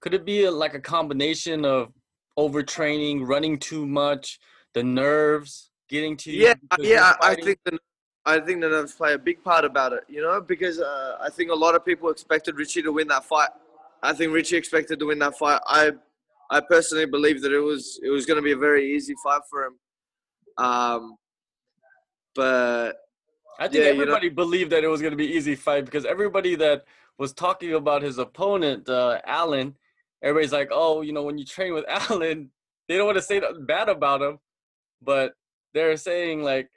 Could 0.00 0.14
it 0.14 0.24
be 0.24 0.44
a, 0.44 0.50
like 0.50 0.74
a 0.74 0.80
combination 0.80 1.64
of 1.64 1.92
overtraining, 2.38 3.26
running 3.26 3.58
too 3.58 3.86
much, 3.86 4.38
the 4.72 4.82
nerves 4.82 5.69
getting 5.90 6.16
to 6.18 6.30
you? 6.30 6.46
Yeah, 6.46 6.54
yeah. 6.78 7.12
I 7.20 7.34
think 7.34 7.58
the 7.64 7.78
I 8.24 8.38
think 8.40 8.60
the 8.60 8.68
nerves 8.68 8.94
play 8.94 9.14
a 9.14 9.18
big 9.18 9.42
part 9.42 9.64
about 9.64 9.92
it. 9.92 10.04
You 10.08 10.22
know, 10.22 10.40
because 10.40 10.80
uh, 10.80 11.18
I 11.20 11.30
think 11.30 11.50
a 11.50 11.54
lot 11.54 11.74
of 11.74 11.84
people 11.84 12.08
expected 12.10 12.56
Richie 12.56 12.82
to 12.82 12.92
win 12.92 13.08
that 13.08 13.24
fight. 13.24 13.50
I 14.02 14.12
think 14.12 14.32
Richie 14.32 14.56
expected 14.56 14.98
to 15.00 15.06
win 15.06 15.18
that 15.18 15.36
fight. 15.36 15.60
I 15.66 15.92
I 16.50 16.60
personally 16.60 17.06
believe 17.06 17.42
that 17.42 17.52
it 17.52 17.60
was 17.60 18.00
it 18.02 18.10
was 18.10 18.26
going 18.26 18.36
to 18.36 18.42
be 18.42 18.52
a 18.52 18.56
very 18.56 18.94
easy 18.94 19.14
fight 19.22 19.42
for 19.50 19.66
him. 19.66 19.78
Um, 20.56 21.16
but 22.34 22.92
I 23.58 23.68
think 23.68 23.84
yeah, 23.84 23.90
everybody 23.90 24.26
you 24.26 24.30
know, 24.30 24.36
believed 24.36 24.70
that 24.72 24.84
it 24.84 24.88
was 24.88 25.00
going 25.00 25.12
to 25.12 25.16
be 25.16 25.26
easy 25.26 25.54
fight 25.54 25.84
because 25.84 26.04
everybody 26.04 26.54
that 26.56 26.84
was 27.18 27.32
talking 27.32 27.74
about 27.74 28.02
his 28.02 28.18
opponent, 28.18 28.88
uh, 28.88 29.20
Allen, 29.26 29.76
everybody's 30.22 30.52
like, 30.52 30.70
oh, 30.72 31.02
you 31.02 31.12
know, 31.12 31.22
when 31.22 31.36
you 31.36 31.44
train 31.44 31.74
with 31.74 31.84
Allen, 31.88 32.50
they 32.88 32.96
don't 32.96 33.06
want 33.06 33.18
to 33.18 33.22
say 33.22 33.40
bad 33.60 33.88
about 33.88 34.22
him, 34.22 34.38
but 35.02 35.34
they're 35.74 35.96
saying 35.96 36.42
like 36.42 36.68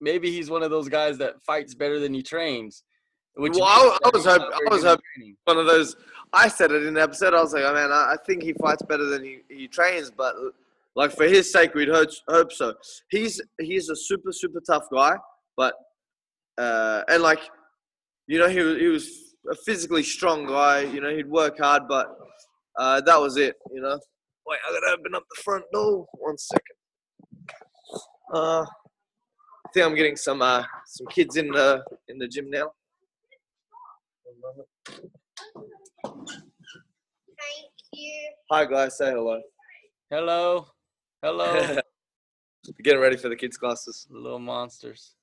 maybe 0.00 0.30
he's 0.30 0.50
one 0.50 0.62
of 0.62 0.70
those 0.70 0.88
guys 0.88 1.18
that 1.18 1.42
fights 1.44 1.74
better 1.74 1.98
than 1.98 2.14
he 2.14 2.22
trains. 2.22 2.84
Which 3.34 3.54
well, 3.54 3.64
I, 3.64 3.98
I 4.04 4.10
was 4.12 4.24
hoping, 4.24 4.48
I 4.52 4.74
was 4.74 4.82
hoping 4.82 5.36
one 5.44 5.58
of 5.58 5.66
those. 5.66 5.94
I 6.32 6.48
said 6.48 6.72
it 6.72 6.84
in 6.84 6.94
the 6.94 7.02
episode. 7.02 7.34
I 7.34 7.40
was 7.40 7.52
like, 7.52 7.62
oh 7.64 7.72
man, 7.72 7.92
I, 7.92 8.14
I 8.14 8.16
think 8.26 8.42
he 8.42 8.52
fights 8.54 8.82
better 8.82 9.04
than 9.04 9.22
he, 9.24 9.38
he 9.48 9.68
trains, 9.68 10.10
but 10.10 10.34
like 10.96 11.12
for 11.12 11.24
his 11.24 11.50
sake, 11.52 11.74
we'd 11.74 11.88
hope, 11.88 12.10
hope 12.28 12.52
so. 12.52 12.74
He's 13.10 13.40
he's 13.60 13.88
a 13.88 13.96
super 13.96 14.32
super 14.32 14.60
tough 14.66 14.86
guy, 14.92 15.16
but 15.56 15.74
uh, 16.58 17.02
and 17.08 17.22
like 17.22 17.40
you 18.26 18.40
know 18.40 18.48
he 18.48 18.56
he 18.80 18.88
was 18.88 19.08
a 19.50 19.54
physically 19.54 20.02
strong 20.02 20.46
guy. 20.46 20.80
You 20.80 21.00
know 21.00 21.14
he'd 21.14 21.30
work 21.30 21.58
hard, 21.58 21.84
but 21.88 22.08
uh, 22.76 23.00
that 23.02 23.20
was 23.20 23.36
it. 23.36 23.54
You 23.72 23.82
know. 23.82 23.98
Wait, 24.48 24.58
I 24.66 24.72
gotta 24.72 24.98
open 24.98 25.14
up 25.14 25.24
the 25.30 25.42
front 25.42 25.64
door. 25.72 26.06
One 26.14 26.38
second. 26.38 26.77
Uh, 28.32 28.64
I 28.64 29.70
think 29.72 29.86
I'm 29.86 29.94
getting 29.94 30.16
some 30.16 30.42
uh, 30.42 30.64
some 30.86 31.06
kids 31.06 31.36
in 31.36 31.48
the 31.48 31.82
in 32.08 32.18
the 32.18 32.28
gym 32.28 32.50
now. 32.50 32.72
Thank 36.06 37.70
you. 37.92 38.30
Hi 38.50 38.64
guys, 38.66 38.98
say 38.98 39.10
hello. 39.10 39.40
Hello. 40.10 40.66
Hello. 41.22 41.78
getting 42.82 43.00
ready 43.00 43.16
for 43.16 43.28
the 43.28 43.36
kids' 43.36 43.56
classes. 43.56 44.06
Little 44.10 44.38
monsters. 44.38 45.14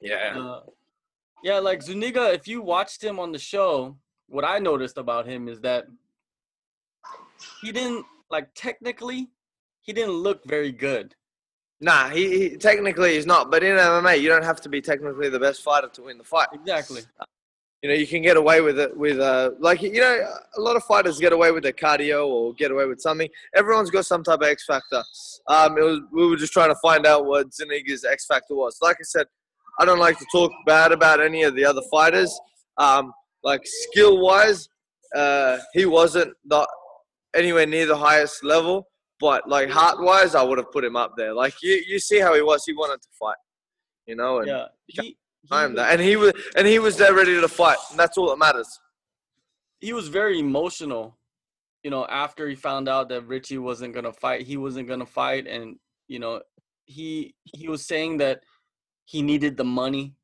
Yeah. 0.00 0.34
Uh, 0.36 0.60
yeah, 1.44 1.58
like 1.58 1.82
Zuniga, 1.82 2.32
if 2.32 2.48
you 2.48 2.60
watched 2.60 3.02
him 3.02 3.20
on 3.20 3.30
the 3.30 3.38
show, 3.38 3.96
what 4.28 4.44
I 4.44 4.58
noticed 4.58 4.98
about 4.98 5.26
him 5.26 5.48
is 5.48 5.60
that 5.60 5.86
he 7.62 7.70
didn't 7.70 8.04
like 8.30 8.48
technically 8.54 9.28
he 9.82 9.92
didn't 9.92 10.14
look 10.14 10.44
very 10.44 10.72
good. 10.72 11.14
Nah, 11.80 12.08
he, 12.08 12.48
he 12.48 12.56
technically 12.56 13.14
he's 13.14 13.26
not. 13.26 13.50
But 13.50 13.62
in 13.62 13.76
MMA, 13.76 14.20
you 14.20 14.28
don't 14.28 14.44
have 14.44 14.60
to 14.62 14.68
be 14.68 14.80
technically 14.80 15.28
the 15.28 15.38
best 15.38 15.62
fighter 15.62 15.88
to 15.88 16.02
win 16.02 16.18
the 16.18 16.24
fight. 16.24 16.48
Exactly. 16.52 17.02
You 17.82 17.90
know, 17.90 17.94
you 17.94 18.06
can 18.06 18.22
get 18.22 18.38
away 18.38 18.62
with 18.62 18.78
it 18.78 18.96
with 18.96 19.20
uh, 19.20 19.50
like 19.60 19.82
you 19.82 20.00
know, 20.00 20.26
a 20.56 20.60
lot 20.60 20.76
of 20.76 20.84
fighters 20.84 21.18
get 21.18 21.32
away 21.32 21.52
with 21.52 21.62
their 21.62 21.72
cardio 21.72 22.26
or 22.26 22.54
get 22.54 22.70
away 22.70 22.86
with 22.86 23.00
something. 23.00 23.28
Everyone's 23.54 23.90
got 23.90 24.06
some 24.06 24.24
type 24.24 24.40
of 24.40 24.46
X 24.46 24.64
factor. 24.64 25.04
Um, 25.48 25.76
it 25.76 25.82
was 25.82 26.00
we 26.12 26.26
were 26.26 26.36
just 26.36 26.52
trying 26.52 26.70
to 26.70 26.78
find 26.82 27.06
out 27.06 27.26
what 27.26 27.48
Zuniga's 27.50 28.04
X 28.04 28.26
factor 28.26 28.54
was. 28.54 28.78
Like 28.80 28.96
I 28.98 29.04
said, 29.04 29.26
I 29.78 29.84
don't 29.84 29.98
like 29.98 30.18
to 30.18 30.26
talk 30.32 30.50
bad 30.66 30.92
about 30.92 31.20
any 31.20 31.42
of 31.42 31.54
the 31.54 31.64
other 31.64 31.82
fighters. 31.90 32.38
Um, 32.78 33.12
like 33.44 33.60
skill 33.64 34.20
wise, 34.20 34.68
uh, 35.14 35.58
he 35.74 35.84
wasn't 35.84 36.32
the, 36.46 36.66
anywhere 37.34 37.66
near 37.66 37.86
the 37.86 37.96
highest 37.96 38.42
level. 38.42 38.88
But 39.18 39.48
like 39.48 39.70
heart 39.70 40.00
wise, 40.00 40.34
I 40.34 40.42
would 40.42 40.58
have 40.58 40.70
put 40.70 40.84
him 40.84 40.96
up 40.96 41.14
there. 41.16 41.32
Like 41.32 41.54
you, 41.62 41.82
you 41.86 41.98
see 41.98 42.18
how 42.18 42.34
he 42.34 42.42
was. 42.42 42.64
He 42.66 42.74
wanted 42.74 43.00
to 43.02 43.08
fight, 43.18 43.36
you 44.06 44.14
know. 44.14 44.38
And 44.38 44.48
yeah, 44.48 44.66
he, 44.86 45.16
that, 45.48 45.88
and 45.90 46.00
he 46.00 46.16
was, 46.16 46.32
and 46.56 46.66
he 46.66 46.78
was 46.78 46.96
there 46.96 47.14
ready 47.14 47.40
to 47.40 47.48
fight, 47.48 47.78
and 47.90 47.98
that's 47.98 48.18
all 48.18 48.28
that 48.30 48.38
matters. 48.38 48.78
He 49.80 49.92
was 49.92 50.08
very 50.08 50.38
emotional, 50.38 51.16
you 51.82 51.90
know. 51.90 52.04
After 52.06 52.48
he 52.48 52.54
found 52.54 52.88
out 52.88 53.08
that 53.08 53.26
Richie 53.26 53.58
wasn't 53.58 53.94
gonna 53.94 54.12
fight, 54.12 54.46
he 54.46 54.56
wasn't 54.56 54.88
gonna 54.88 55.06
fight, 55.06 55.46
and 55.46 55.76
you 56.08 56.18
know, 56.18 56.42
he 56.84 57.34
he 57.44 57.68
was 57.68 57.86
saying 57.86 58.18
that 58.18 58.42
he 59.06 59.22
needed 59.22 59.56
the 59.56 59.64
money. 59.64 60.14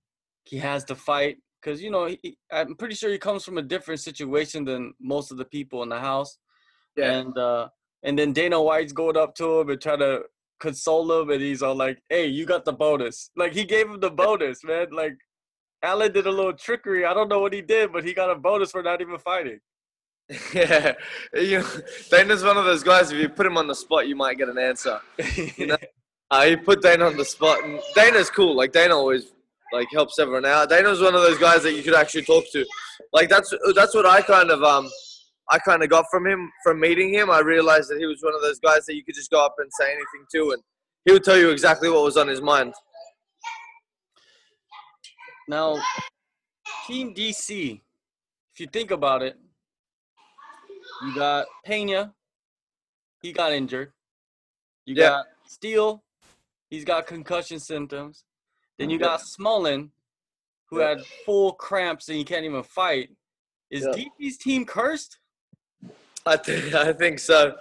He 0.45 0.59
has 0.59 0.85
to 0.87 0.95
fight 0.95 1.39
because 1.63 1.83
you 1.83 1.91
know 1.91 2.07
he, 2.07 2.37
I'm 2.51 2.75
pretty 2.77 2.95
sure 2.95 3.11
he 3.11 3.19
comes 3.19 3.45
from 3.45 3.59
a 3.59 3.63
different 3.63 4.01
situation 4.01 4.65
than 4.65 4.93
most 5.01 5.31
of 5.31 5.39
the 5.39 5.45
people 5.45 5.83
in 5.83 5.89
the 5.89 6.01
house. 6.01 6.39
Yeah. 6.97 7.13
And 7.13 7.39
uh, 7.39 7.69
and 8.03 8.19
then 8.19 8.33
Dana 8.33 8.61
White's 8.61 8.93
going 8.93 9.17
up 9.17 9.35
to 9.37 9.61
him 9.61 9.71
and 9.71 9.81
trying 9.81 10.01
to 10.01 10.23
console 10.61 11.21
him, 11.21 11.31
and 11.31 11.41
he's 11.41 11.63
all 11.63 11.75
like, 11.75 12.03
"Hey, 12.09 12.27
you 12.27 12.47
got 12.47 12.65
the 12.65 12.73
bonus." 12.73 13.31
Like 13.37 13.53
he 13.53 13.65
gave 13.65 13.89
him 13.89 14.01
the 14.01 14.11
bonus, 14.11 14.65
man. 14.65 14.89
Like 14.91 15.17
Allen 15.83 16.13
did 16.13 16.27
a 16.27 16.31
little 16.31 16.53
trickery. 16.53 17.05
I 17.05 17.15
don't 17.15 17.29
know 17.29 17.41
what 17.41 17.53
he 17.53 17.61
did, 17.61 17.93
but 17.93 18.05
he 18.05 18.15
got 18.15 18.31
a 18.31 18.35
bonus 18.35 18.71
for 18.71 18.83
not 18.83 19.01
even 19.01 19.19
fighting. 19.19 19.61
Yeah, 20.55 20.93
you 21.35 21.59
know, 21.61 21.69
Dana's 22.11 22.45
one 22.45 22.57
of 22.57 22.65
those 22.65 22.83
guys. 22.83 23.11
If 23.11 23.19
you 23.19 23.29
put 23.29 23.45
him 23.45 23.59
on 23.59 23.67
the 23.67 23.75
spot, 23.75 24.07
you 24.09 24.17
might 24.17 24.39
get 24.39 24.49
an 24.49 24.57
answer. 24.57 25.01
You 25.57 25.67
know, 25.67 25.77
uh, 26.31 26.45
he 26.45 26.57
put 26.57 26.81
Dana 26.81 27.07
on 27.07 27.17
the 27.17 27.25
spot, 27.25 27.65
and 27.65 27.81
Dana's 27.95 28.31
cool. 28.31 28.57
Like 28.57 28.73
Dana 28.73 28.95
always 28.95 29.33
like 29.73 29.89
helps 29.93 30.19
everyone 30.19 30.47
out. 30.47 30.71
Dana's 30.71 31.01
one 31.01 31.15
of 31.15 31.23
those 31.23 31.39
guys 31.39 31.63
that 31.65 31.75
you 31.75 31.83
could 31.83 31.95
actually 31.95 32.23
talk 32.23 32.45
to. 32.53 32.65
Like 33.13 33.29
that's 33.29 33.53
that's 33.75 33.95
what 33.95 34.07
I 34.07 34.23
kind 34.23 34.51
of 34.51 34.63
um 34.63 34.89
I 35.51 35.59
kind 35.59 35.83
of 35.83 35.91
got 35.91 36.07
from 36.11 36.27
him 36.27 36.51
from 36.63 36.81
meeting 36.81 37.13
him. 37.13 37.31
I 37.31 37.41
realized 37.41 37.91
that 37.91 37.99
he 37.99 38.07
was 38.07 38.23
one 38.23 38.35
of 38.35 38.43
those 38.43 38.59
guys 38.61 38.87
that 38.87 38.95
you 38.95 39.05
could 39.05 39.15
just 39.15 39.31
go 39.31 39.45
up 39.45 39.57
and 39.59 39.71
say 39.73 39.87
anything 39.87 40.25
to, 40.33 40.53
and 40.53 40.63
he 41.05 41.13
would 41.13 41.25
tell 41.25 41.37
you 41.37 41.51
exactly 41.51 41.89
what 41.91 42.05
was 42.05 42.17
on 42.17 42.29
his 42.29 42.41
mind. 42.41 42.75
Now, 45.49 45.83
Team 46.87 47.15
DC, 47.15 47.81
if 48.55 48.61
you 48.61 48.67
think 48.67 48.91
about 48.91 49.23
it, 49.23 49.37
You 51.05 51.15
got 51.15 51.47
Pena. 51.65 52.15
He 53.23 53.33
got 53.33 53.53
injured. 53.53 53.93
You 54.85 54.95
Yeah. 54.95 55.09
got 55.09 55.27
Steele. 55.47 56.05
He's 56.71 56.85
got 56.85 57.07
concussion 57.07 57.59
symptoms. 57.59 58.25
Then 58.79 58.91
you 58.91 58.99
got 58.99 59.21
Smullen, 59.21 59.91
who 60.67 60.81
Yeah. 60.81 60.91
had 60.91 61.07
full 61.25 61.55
cramps 61.55 62.09
and 62.09 62.19
he 62.19 62.25
can't 62.25 62.45
even 62.45 62.63
fight. 62.63 63.17
Is 63.71 63.85
Yeah. 63.85 63.93
DP's 63.93 64.39
team 64.39 64.65
cursed? 64.65 65.19
I 66.27 66.37
think 66.37 66.75
I 66.75 66.93
think 66.93 67.19
so. 67.19 67.55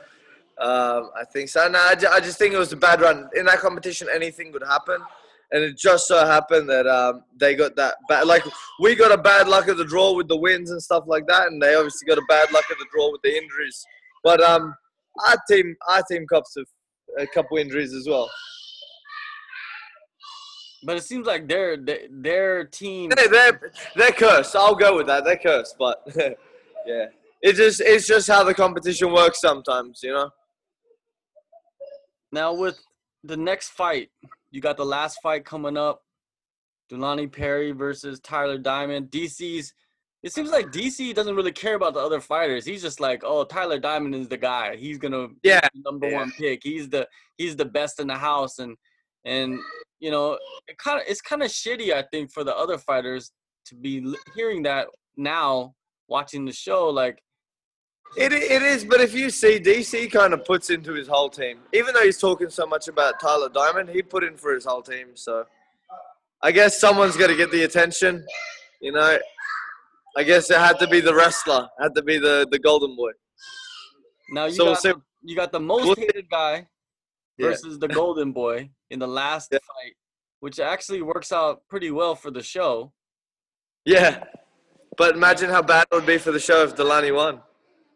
Um, 0.59 1.09
I 1.19 1.23
think 1.33 1.49
so. 1.49 1.67
No, 1.67 1.79
I, 1.79 1.95
I 2.11 2.19
just 2.19 2.37
think 2.37 2.53
it 2.53 2.57
was 2.57 2.71
a 2.71 2.77
bad 2.77 3.01
run 3.01 3.29
in 3.35 3.45
that 3.45 3.59
competition. 3.59 4.07
Anything 4.13 4.51
could 4.51 4.63
happen, 4.63 4.97
and 5.51 5.63
it 5.63 5.77
just 5.77 6.07
so 6.07 6.23
happened 6.25 6.69
that 6.69 6.85
um, 6.87 7.23
they 7.39 7.55
got 7.55 7.75
that 7.77 7.95
bad. 8.07 8.27
Like 8.27 8.43
we 8.79 8.95
got 8.95 9.11
a 9.11 9.17
bad 9.17 9.47
luck 9.47 9.67
of 9.67 9.77
the 9.77 9.85
draw 9.85 10.13
with 10.13 10.27
the 10.27 10.37
wins 10.37 10.69
and 10.69 10.81
stuff 10.81 11.05
like 11.07 11.25
that, 11.27 11.47
and 11.47 11.61
they 11.61 11.73
obviously 11.73 12.05
got 12.07 12.19
a 12.19 12.25
bad 12.27 12.51
luck 12.51 12.65
of 12.71 12.77
the 12.77 12.85
draw 12.93 13.11
with 13.11 13.21
the 13.23 13.35
injuries. 13.35 13.83
But 14.23 14.41
um, 14.41 14.75
our 15.27 15.37
team, 15.49 15.75
our 15.89 16.03
team 16.03 16.25
cops 16.27 16.55
have 16.55 16.65
a 17.17 17.25
couple 17.27 17.57
injuries 17.57 17.93
as 17.93 18.07
well. 18.07 18.29
But 20.83 20.97
it 20.97 21.03
seems 21.03 21.25
like 21.25 21.47
their 21.47 21.77
their, 21.77 21.99
their 22.09 22.65
team. 22.65 23.11
They, 23.15 23.27
they're 23.27 23.71
they're 23.95 24.11
cursed. 24.11 24.55
I'll 24.55 24.75
go 24.75 24.97
with 24.97 25.07
that. 25.07 25.23
They're 25.23 25.37
cursed, 25.37 25.75
but 25.79 26.07
yeah, 26.85 27.05
it 27.41 27.55
just 27.55 27.81
it's 27.81 28.07
just 28.07 28.27
how 28.27 28.43
the 28.43 28.53
competition 28.53 29.11
works 29.11 29.41
sometimes, 29.41 29.99
you 30.03 30.13
know. 30.13 30.29
Now 32.31 32.53
with 32.53 32.79
the 33.23 33.37
next 33.37 33.69
fight, 33.69 34.09
you 34.51 34.61
got 34.61 34.77
the 34.77 34.85
last 34.85 35.19
fight 35.21 35.45
coming 35.45 35.77
up. 35.77 36.01
Dulani 36.91 37.31
Perry 37.31 37.71
versus 37.71 38.19
Tyler 38.19 38.57
Diamond. 38.57 39.09
DC's 39.11 39.73
it 40.23 40.31
seems 40.31 40.51
like 40.51 40.67
DC 40.67 41.15
doesn't 41.15 41.35
really 41.35 41.51
care 41.51 41.73
about 41.73 41.95
the 41.95 41.99
other 41.99 42.19
fighters. 42.21 42.63
He's 42.63 42.83
just 42.83 42.99
like, 42.99 43.23
oh, 43.25 43.43
Tyler 43.43 43.79
Diamond 43.79 44.13
is 44.13 44.27
the 44.27 44.37
guy. 44.37 44.75
He's 44.75 44.99
gonna 44.99 45.29
be 45.29 45.35
Yeah, 45.43 45.61
the 45.73 45.81
number 45.83 46.09
yeah. 46.09 46.17
one 46.17 46.31
pick. 46.37 46.61
He's 46.63 46.89
the 46.89 47.07
he's 47.37 47.55
the 47.55 47.65
best 47.65 47.99
in 47.99 48.07
the 48.07 48.17
house, 48.17 48.59
and 48.59 48.77
and 49.25 49.59
you 49.99 50.11
know, 50.11 50.37
it 50.67 50.77
kind 50.77 50.99
of 50.99 51.07
it's 51.07 51.21
kind 51.21 51.41
of 51.41 51.49
shitty. 51.49 51.91
I 51.93 52.03
think 52.11 52.31
for 52.31 52.43
the 52.43 52.55
other 52.55 52.77
fighters 52.77 53.31
to 53.65 53.75
be 53.75 54.13
hearing 54.35 54.61
that 54.63 54.87
now, 55.17 55.73
watching 56.07 56.45
the 56.45 56.53
show, 56.53 56.89
like 56.89 57.19
It, 58.17 58.33
it 58.33 58.61
is, 58.61 58.83
but 58.83 58.99
if 58.99 59.13
you 59.13 59.29
see, 59.29 59.57
DC 59.59 60.11
kind 60.11 60.33
of 60.33 60.43
puts 60.43 60.69
into 60.69 60.93
his 60.93 61.07
whole 61.07 61.29
team. 61.29 61.59
Even 61.73 61.93
though 61.93 62.03
he's 62.03 62.17
talking 62.17 62.49
so 62.49 62.65
much 62.65 62.87
about 62.89 63.19
Tyler 63.21 63.47
Diamond, 63.49 63.89
he 63.89 64.01
put 64.01 64.23
in 64.23 64.35
for 64.35 64.53
his 64.53 64.65
whole 64.65 64.81
team. 64.81 65.07
So 65.15 65.45
I 66.41 66.51
guess 66.51 66.79
someone's 66.79 67.15
got 67.15 67.27
to 67.27 67.35
get 67.37 67.51
the 67.51 67.63
attention. 67.63 68.25
You 68.81 68.91
know, 68.91 69.17
I 70.17 70.23
guess 70.23 70.51
it 70.51 70.57
had 70.57 70.77
to 70.79 70.87
be 70.87 70.99
the 70.99 71.15
wrestler, 71.15 71.69
had 71.79 71.95
to 71.95 72.01
be 72.03 72.17
the, 72.17 72.45
the 72.51 72.59
golden 72.59 72.95
boy. 72.97 73.11
now 74.31 74.45
you 74.45 74.53
So 74.55 74.65
we'll 74.65 74.73
got 74.73 74.81
see. 74.81 74.89
the, 74.89 75.01
you 75.23 75.35
got 75.35 75.51
the 75.53 75.59
most 75.59 75.85
We'll- 75.85 75.95
hated 75.95 76.29
guy 76.29 76.67
Yeah. 77.37 77.47
versus 77.49 77.79
the 77.79 77.87
golden 77.87 78.33
boy 78.33 78.71
in 78.89 78.99
the 78.99 79.07
last 79.07 79.49
Yeah. 79.53 79.59
fight, 79.59 79.93
which 80.41 80.59
actually 80.59 81.01
works 81.01 81.31
out 81.31 81.61
pretty 81.69 81.91
well 81.91 82.15
for 82.15 82.29
the 82.29 82.43
show. 82.43 82.91
Yeah. 83.85 84.25
But 84.97 85.15
imagine 85.15 85.49
how 85.49 85.61
bad 85.61 85.85
it 85.89 85.95
would 85.95 86.05
be 86.05 86.17
for 86.17 86.31
the 86.33 86.39
show 86.41 86.63
if 86.63 86.75
Dulani 86.75 87.15
won. 87.15 87.41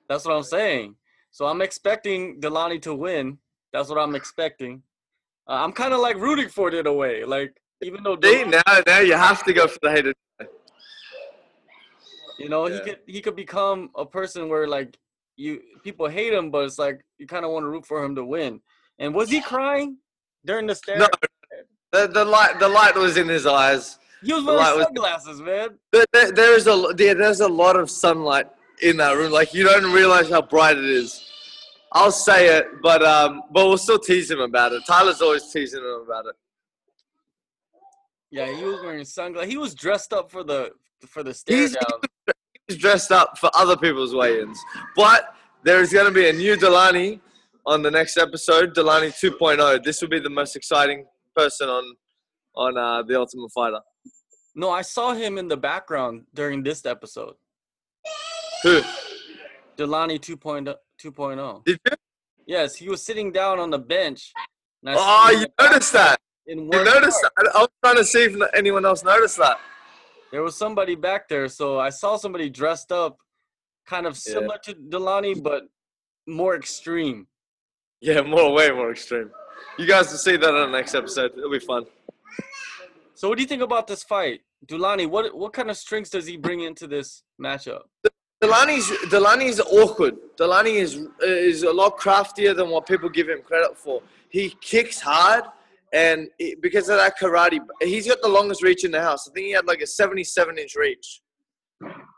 That's 0.08 0.26
what 0.26 0.36
I'm 0.36 0.44
saying. 0.44 0.96
So 1.32 1.46
I'm 1.48 1.62
expecting 1.62 2.40
Dulani 2.40 2.82
to 2.84 2.94
win. 2.94 3.38
That's 3.74 3.90
what 3.90 3.98
I'm 3.98 4.16
expecting. 4.16 4.84
Uh, 5.48 5.54
I'm 5.64 5.72
kind 5.72 5.94
of 5.94 6.00
like 6.00 6.16
rooting 6.18 6.50
for 6.50 6.70
it 6.70 6.74
in 6.74 6.88
a 6.88 6.94
way. 6.94 7.24
Like 7.24 7.56
even 7.82 8.04
though 8.04 8.18
See, 8.24 8.44
now, 8.46 8.62
now 8.88 9.00
you 9.00 9.14
have 9.14 9.44
to 9.44 9.54
go 9.54 9.68
for 9.68 9.80
the 9.82 9.92
hated. 9.92 10.16
you 12.40 12.50
know 12.50 12.66
he 12.66 12.80
could 12.80 13.00
he 13.06 13.22
could 13.22 13.36
become 13.36 13.90
a 13.96 14.06
person 14.06 14.50
where 14.50 14.68
like 14.68 14.98
you 15.36 15.62
people 15.84 16.08
hate 16.08 16.34
him, 16.34 16.52
but 16.52 16.66
it's 16.66 16.80
like 16.80 17.02
you 17.18 17.28
kind 17.28 17.46
of 17.46 17.52
want 17.52 17.64
to 17.64 17.70
root 17.70 17.86
for 17.86 18.04
him 18.04 18.16
to 18.16 18.24
win. 18.24 18.62
And 19.00 19.14
was 19.14 19.30
he 19.30 19.42
crying 19.42 19.98
during 20.46 20.68
the 20.68 20.76
stare? 20.76 20.98
No, 21.00 21.08
the, 21.92 22.08
the 22.08 22.24
light 22.26 22.60
the 22.60 22.70
light 22.70 22.96
was 22.96 23.18
in 23.18 23.28
his 23.28 23.46
eyes. 23.46 24.00
He 24.24 24.34
was 24.34 24.44
wearing 24.44 24.60
light 24.60 24.76
was- 24.78 24.86
sunglasses, 24.86 25.42
man. 25.42 25.78
There, 25.92 26.06
there, 26.14 26.32
there 26.32 26.56
is 26.56 26.68
a 26.68 26.94
yeah, 26.98 27.14
there's 27.14 27.42
a 27.42 27.48
lot 27.48 27.76
of 27.76 27.90
sunlight 27.90 28.48
in 28.82 28.98
that 28.98 29.16
room. 29.18 29.32
Like 29.32 29.54
you 29.54 29.64
don't 29.64 29.92
realize 29.92 30.30
how 30.30 30.42
bright 30.42 30.78
it 30.78 30.86
is. 30.86 31.22
I'll 31.92 32.12
say 32.12 32.58
it, 32.58 32.66
but 32.82 33.04
um, 33.04 33.44
but 33.52 33.68
we'll 33.68 33.78
still 33.78 34.00
tease 34.00 34.30
him 34.30 34.40
about 34.42 34.74
it. 34.74 34.84
Tyler's 34.86 35.22
always 35.22 35.52
teasing 35.52 35.80
him 35.82 36.04
about 36.06 36.26
it. 36.26 36.36
Yeah, 38.32 38.52
he 38.54 38.64
was 38.64 38.82
wearing 38.82 39.06
sunglasses. 39.06 39.50
He 39.52 39.58
was 39.58 39.74
dressed 39.74 40.12
up 40.12 40.30
for 40.32 40.44
the 40.44 40.72
for 41.08 41.24
the 41.24 41.34
stare 41.34 41.58
He's- 41.58 41.72
down. 41.74 42.00
He's 42.68 42.78
dressed 42.78 43.12
up 43.12 43.38
for 43.38 43.52
other 43.56 43.78
people's 43.78 44.16
weigh-ins, 44.16 44.60
but 44.96 45.36
there 45.64 45.82
is 45.82 45.94
going 45.94 46.08
to 46.08 46.12
be 46.12 46.28
a 46.30 46.34
new 46.34 46.56
Dulani 46.58 47.20
on 47.64 47.84
the 47.84 47.92
next 47.92 48.18
episode, 48.18 48.74
Dulani 48.76 49.10
2.0. 49.14 49.84
This 49.84 50.02
will 50.02 50.10
be 50.10 50.20
the 50.20 50.32
most 50.32 50.56
exciting 50.56 51.06
person 51.36 51.70
on 51.70 51.84
on 52.56 52.76
uh, 52.76 53.04
the 53.04 53.20
Ultimate 53.20 53.52
Fighter. 53.52 53.82
No, 54.56 54.72
I 54.72 54.82
saw 54.82 55.14
him 55.14 55.38
in 55.38 55.48
the 55.48 55.58
background 55.58 56.24
during 56.34 56.64
this 56.64 56.86
episode. 56.88 57.36
Who 58.70 58.82
Dulani 59.78 60.20
2.0. 60.20 60.74
2.0. 61.00 61.66
did 61.66 61.80
you? 61.86 61.92
Yes, 62.48 62.76
he 62.76 62.90
was 62.90 63.04
sitting 63.04 63.32
down 63.32 63.60
on 63.60 63.70
the 63.70 63.78
bench. 63.78 64.32
Oh, 64.88 65.30
in 65.32 65.42
you 65.42 65.48
noticed 65.62 65.94
that? 65.94 66.20
In 66.48 66.60
You 66.72 66.84
noticed 66.84 67.22
part. 67.22 67.34
that? 67.38 67.52
I 67.56 67.60
was 67.60 67.70
trying 67.84 67.98
to 67.98 68.04
see 68.04 68.24
if 68.24 68.36
anyone 68.56 68.84
else 68.84 69.04
noticed 69.04 69.38
that. 69.38 69.60
There 70.32 70.42
was 70.42 70.58
somebody 70.58 70.96
back 70.96 71.28
there, 71.28 71.48
so 71.48 71.80
I 71.80 71.90
saw 71.90 72.18
somebody 72.18 72.50
dressed 72.50 72.92
up, 72.92 73.18
kind 73.86 74.08
of 74.08 74.14
Yeah. 74.14 74.34
similar 74.34 74.58
to 74.64 74.74
Dulani, 74.74 75.44
but 75.44 75.66
more 76.26 76.56
extreme. 76.56 77.28
Yeah, 78.02 78.22
more, 78.22 78.52
way 78.52 78.72
more 78.72 78.90
extreme. 78.92 79.30
You 79.78 79.86
guys 79.86 80.10
will 80.10 80.18
see 80.18 80.38
that 80.38 80.50
on 80.56 80.72
the 80.72 80.78
next 80.78 80.96
episode. 80.96 81.38
It'll 81.38 81.52
be 81.52 81.60
fun. 81.60 81.86
So, 83.14 83.30
what 83.30 83.38
do 83.38 83.44
you 83.44 83.48
think 83.48 83.62
about 83.62 83.86
this 83.86 84.04
fight, 84.04 84.42
Dulani? 84.66 85.08
What 85.08 85.36
what 85.36 85.54
kind 85.54 85.70
of 85.70 85.78
strengths 85.78 86.10
does 86.10 86.26
he 86.26 86.36
bring 86.36 86.62
into 86.62 86.88
this 86.88 87.22
matchup? 87.40 87.84
Dulani's 88.44 88.90
Dulani's 89.10 89.60
awkward. 89.62 90.16
Dulani 90.38 90.76
is 90.76 91.08
is 91.22 91.64
a 91.64 91.72
lot 91.72 91.98
craftier 91.98 92.54
than 92.54 92.70
what 92.70 92.86
people 92.86 93.10
give 93.10 93.30
him 93.30 93.42
credit 93.42 93.78
for. 93.78 94.02
He 94.30 94.56
kicks 94.62 95.00
hard, 95.00 95.46
and 95.94 96.28
because 96.62 96.90
of 96.90 96.98
that 96.98 97.14
karate, 97.20 97.60
he's 97.82 98.08
got 98.08 98.22
the 98.22 98.28
longest 98.28 98.62
reach 98.62 98.84
in 98.84 98.92
the 98.92 99.02
house. 99.02 99.28
I 99.28 99.34
think 99.34 99.46
he 99.48 99.52
had 99.54 99.66
like 99.66 99.82
a 99.82 99.88
77 99.88 100.58
inch 100.58 100.76
reach. 100.76 101.22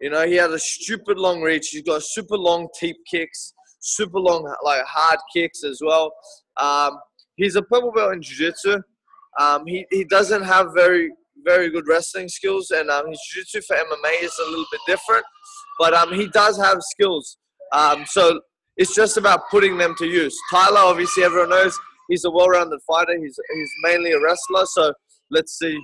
You 0.02 0.10
know, 0.10 0.26
he 0.26 0.36
had 0.36 0.52
a 0.52 0.60
stupid 0.60 1.18
long 1.18 1.42
reach. 1.42 1.70
He's 1.70 1.84
got 1.84 2.02
super 2.04 2.38
long 2.38 2.68
teep 2.80 2.98
kicks, 3.10 3.54
super 3.80 4.20
long 4.20 4.44
like 4.64 4.84
hard 4.86 5.20
kicks 5.34 5.64
as 5.64 5.80
well. 5.84 6.12
Um, 6.60 6.98
he's 7.36 7.56
a 7.56 7.62
purple 7.62 7.92
belt 7.92 8.14
in 8.14 8.22
jiu-jitsu. 8.22 8.82
Um, 9.40 9.68
he 9.68 9.86
he 9.92 10.04
doesn't 10.04 10.44
have 10.44 10.74
very 10.74 11.12
very 11.46 11.70
good 11.70 11.88
wrestling 11.88 12.28
skills, 12.28 12.72
and 12.72 12.90
um, 12.90 13.08
his 13.08 13.22
jiu-jitsu 13.32 13.62
for 13.68 13.76
MMA 13.76 14.24
is 14.24 14.36
a 14.44 14.50
little 14.50 14.66
bit 14.72 14.82
different 14.88 15.24
but 15.80 15.94
um, 15.94 16.14
he 16.14 16.28
does 16.30 16.58
have 16.58 16.78
skills. 16.82 17.38
Um, 17.74 18.06
so 18.06 18.42
it's 18.78 18.94
just 18.96 19.18
about 19.18 19.42
putting 19.50 19.78
them 19.78 19.96
to 19.98 20.06
use. 20.06 20.38
Tyler, 20.52 20.80
obviously, 20.80 21.24
everyone 21.24 21.50
knows 21.50 21.78
he's 22.10 22.26
a 22.26 22.32
well-rounded 22.32 22.80
fighter. 22.88 23.18
He's 23.20 23.38
he's 23.56 23.72
mainly 23.84 24.12
a 24.12 24.22
wrestler. 24.22 24.66
So 24.66 24.94
let's 25.32 25.58
see 25.58 25.78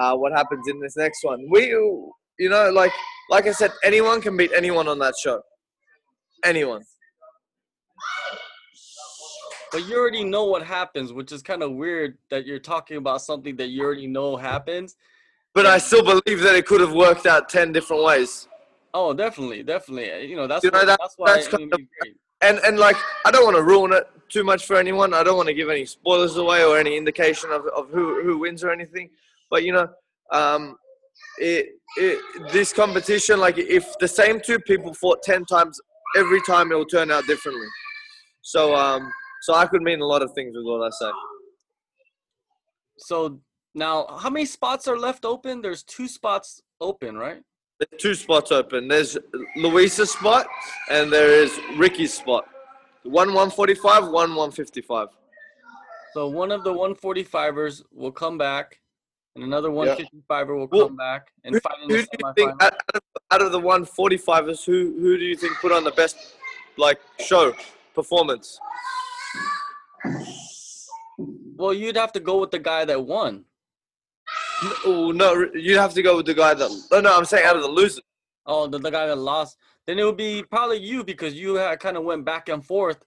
uh, 0.00 0.14
what 0.16 0.32
happens 0.32 0.66
in 0.68 0.80
this 0.80 0.96
next 0.96 1.22
one. 1.22 1.46
We, 1.50 1.66
you 1.66 2.48
know, 2.48 2.70
like 2.70 2.92
like 3.30 3.46
I 3.46 3.52
said, 3.52 3.72
anyone 3.82 4.20
can 4.20 4.36
beat 4.36 4.52
anyone 4.54 4.88
on 4.88 4.98
that 5.00 5.14
show. 5.22 5.42
Anyone. 6.44 6.84
But 9.70 9.86
you 9.86 9.98
already 9.98 10.24
know 10.24 10.44
what 10.46 10.62
happens, 10.62 11.12
which 11.12 11.30
is 11.30 11.42
kind 11.42 11.62
of 11.62 11.72
weird 11.72 12.16
that 12.30 12.46
you're 12.46 12.58
talking 12.58 12.96
about 12.96 13.20
something 13.20 13.54
that 13.56 13.68
you 13.68 13.82
already 13.82 14.06
know 14.06 14.36
happens. 14.36 14.96
But 15.54 15.66
I 15.66 15.76
still 15.76 16.02
believe 16.02 16.40
that 16.40 16.54
it 16.54 16.64
could 16.64 16.80
have 16.80 16.94
worked 16.94 17.26
out 17.26 17.48
ten 17.48 17.72
different 17.72 18.02
ways. 18.02 18.48
Oh, 19.00 19.14
definitely, 19.14 19.62
definitely. 19.62 20.26
You 20.28 20.34
know, 20.34 20.48
that's 20.48 20.64
You 20.64 20.72
know, 20.72 20.78
what, 20.80 20.86
that- 20.86 20.98
that's 21.00 21.14
why 21.16 21.34
that's 21.34 21.46
kind 21.46 21.72
of- 21.72 21.80
and 22.40 22.58
and 22.66 22.78
like 22.78 22.96
I 23.26 23.30
don't 23.30 23.44
want 23.44 23.56
to 23.56 23.62
ruin 23.62 23.92
it 23.92 24.04
too 24.28 24.42
much 24.42 24.66
for 24.66 24.74
anyone. 24.76 25.14
I 25.14 25.22
don't 25.22 25.36
want 25.36 25.48
to 25.48 25.54
give 25.54 25.70
any 25.70 25.84
spoilers 25.84 26.36
away 26.36 26.64
or 26.64 26.76
any 26.76 26.96
indication 26.96 27.50
of, 27.52 27.62
of 27.78 27.90
who 27.90 28.04
who 28.24 28.38
wins 28.38 28.64
or 28.64 28.70
anything. 28.72 29.08
But 29.52 29.62
you 29.62 29.72
know, 29.72 29.86
um, 30.32 30.76
it, 31.38 31.64
it 31.96 32.18
this 32.52 32.72
competition 32.72 33.38
like 33.38 33.56
if 33.58 33.84
the 34.00 34.08
same 34.08 34.40
two 34.40 34.58
people 34.70 34.92
fought 34.94 35.22
ten 35.22 35.44
times, 35.44 35.80
every 36.16 36.40
time 36.42 36.72
it 36.72 36.74
will 36.74 36.92
turn 36.96 37.12
out 37.12 37.24
differently. 37.26 37.68
So 38.42 38.74
um, 38.74 39.12
so 39.42 39.54
I 39.54 39.66
could 39.66 39.82
mean 39.82 40.00
a 40.00 40.06
lot 40.14 40.22
of 40.22 40.32
things 40.34 40.52
with 40.56 40.64
what 40.66 40.82
I 40.84 40.90
say. 40.90 41.10
So 42.98 43.38
now, 43.76 44.06
how 44.22 44.30
many 44.30 44.44
spots 44.44 44.88
are 44.88 44.98
left 44.98 45.24
open? 45.24 45.60
There's 45.62 45.84
two 45.84 46.08
spots 46.08 46.60
open, 46.80 47.16
right? 47.16 47.42
There's 47.78 48.00
two 48.00 48.14
spots 48.14 48.50
open. 48.50 48.88
There's 48.88 49.16
Luisa's 49.56 50.10
spot 50.10 50.46
and 50.90 51.12
there 51.12 51.30
is 51.30 51.56
Ricky's 51.76 52.12
spot. 52.12 52.48
One 53.04 53.28
145, 53.28 54.04
one 54.04 54.30
155. 54.34 55.08
So 56.14 56.26
one 56.28 56.50
of 56.50 56.64
the 56.64 56.72
145ers 56.72 57.82
will 57.94 58.10
come 58.10 58.38
back, 58.38 58.80
and 59.36 59.44
another 59.44 59.68
155er 59.68 60.48
will 60.58 60.66
Well, 60.70 60.88
come 60.88 60.96
back 60.96 61.28
and 61.44 61.54
who- 61.54 61.60
fight 61.60 61.74
in 61.84 61.90
Who 61.90 61.96
do 62.02 62.08
you 62.18 62.32
think 62.34 62.50
out 62.60 62.72
out 62.72 62.80
of, 62.94 63.02
out 63.30 63.42
of 63.42 63.52
the 63.52 63.60
145ers, 63.60 64.64
who 64.64 64.96
who 64.98 65.16
do 65.18 65.24
you 65.24 65.36
think 65.36 65.56
put 65.58 65.70
on 65.70 65.84
the 65.84 65.92
best 65.92 66.16
like 66.76 66.98
show 67.20 67.54
performance? 67.94 68.58
Well, 71.56 71.74
you'd 71.74 71.96
have 71.96 72.12
to 72.12 72.20
go 72.20 72.38
with 72.38 72.50
the 72.50 72.58
guy 72.58 72.84
that 72.84 73.04
won. 73.04 73.44
Oh 74.84 75.12
no, 75.14 75.48
you'd 75.54 75.78
have 75.78 75.94
to 75.94 76.02
go 76.02 76.16
with 76.16 76.26
the 76.26 76.34
guy 76.34 76.54
that. 76.54 76.70
No, 76.90 77.00
no, 77.00 77.16
I'm 77.16 77.24
saying 77.24 77.46
out 77.46 77.56
of 77.56 77.62
the 77.62 77.68
losers. 77.68 78.00
Oh, 78.46 78.66
the, 78.66 78.78
the 78.78 78.90
guy 78.90 79.06
that 79.06 79.16
lost. 79.16 79.56
Then 79.86 79.98
it 79.98 80.04
would 80.04 80.16
be 80.16 80.42
probably 80.42 80.78
you 80.78 81.04
because 81.04 81.34
you 81.34 81.54
had 81.56 81.78
kind 81.80 81.96
of 81.96 82.04
went 82.04 82.24
back 82.24 82.48
and 82.48 82.64
forth 82.64 83.04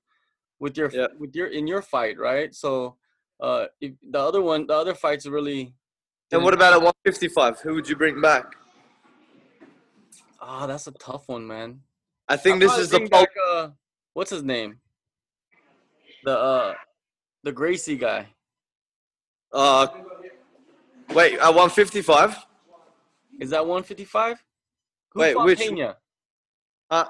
with 0.60 0.78
your 0.78 0.90
Yeah. 0.92 1.08
with 1.18 1.36
your 1.36 1.48
in 1.48 1.68
your 1.68 1.82
fight, 1.82 2.18
right? 2.20 2.54
So, 2.56 2.96
uh, 3.40 3.66
if 3.82 3.94
the 4.10 4.20
other 4.20 4.42
one, 4.42 4.68
the 4.68 4.74
other 4.74 4.94
fights 4.96 5.26
really. 5.26 5.74
And 6.32 6.44
what 6.44 6.54
about 6.54 6.74
at 6.74 6.80
155? 6.82 7.60
Who 7.60 7.74
would 7.76 7.90
you 7.90 7.98
bring 7.98 8.22
back? 8.22 8.56
Ah, 10.40 10.66
that's 10.66 10.88
a 10.88 10.92
tough 10.92 11.28
one, 11.28 11.46
man. 11.46 11.82
I 12.30 12.38
think 12.38 12.64
I'll 12.64 12.70
this 12.70 12.78
is 12.78 12.90
the 12.90 13.02
back, 13.10 13.28
uh, 13.52 13.70
what's 14.14 14.32
his 14.32 14.44
name? 14.44 14.80
The 16.24 16.38
uh, 16.38 16.74
the 17.44 17.52
Gracie 17.52 17.98
guy. 17.98 18.28
Uh, 19.52 19.88
wait, 21.14 21.34
at 21.40 21.48
155? 21.50 22.38
Is 23.40 23.50
that 23.52 23.66
155? 23.66 24.44
Who 25.14 25.20
Wait, 25.20 25.36
which- 25.36 25.60
Pena? 25.60 25.98
Uh, 26.90 27.06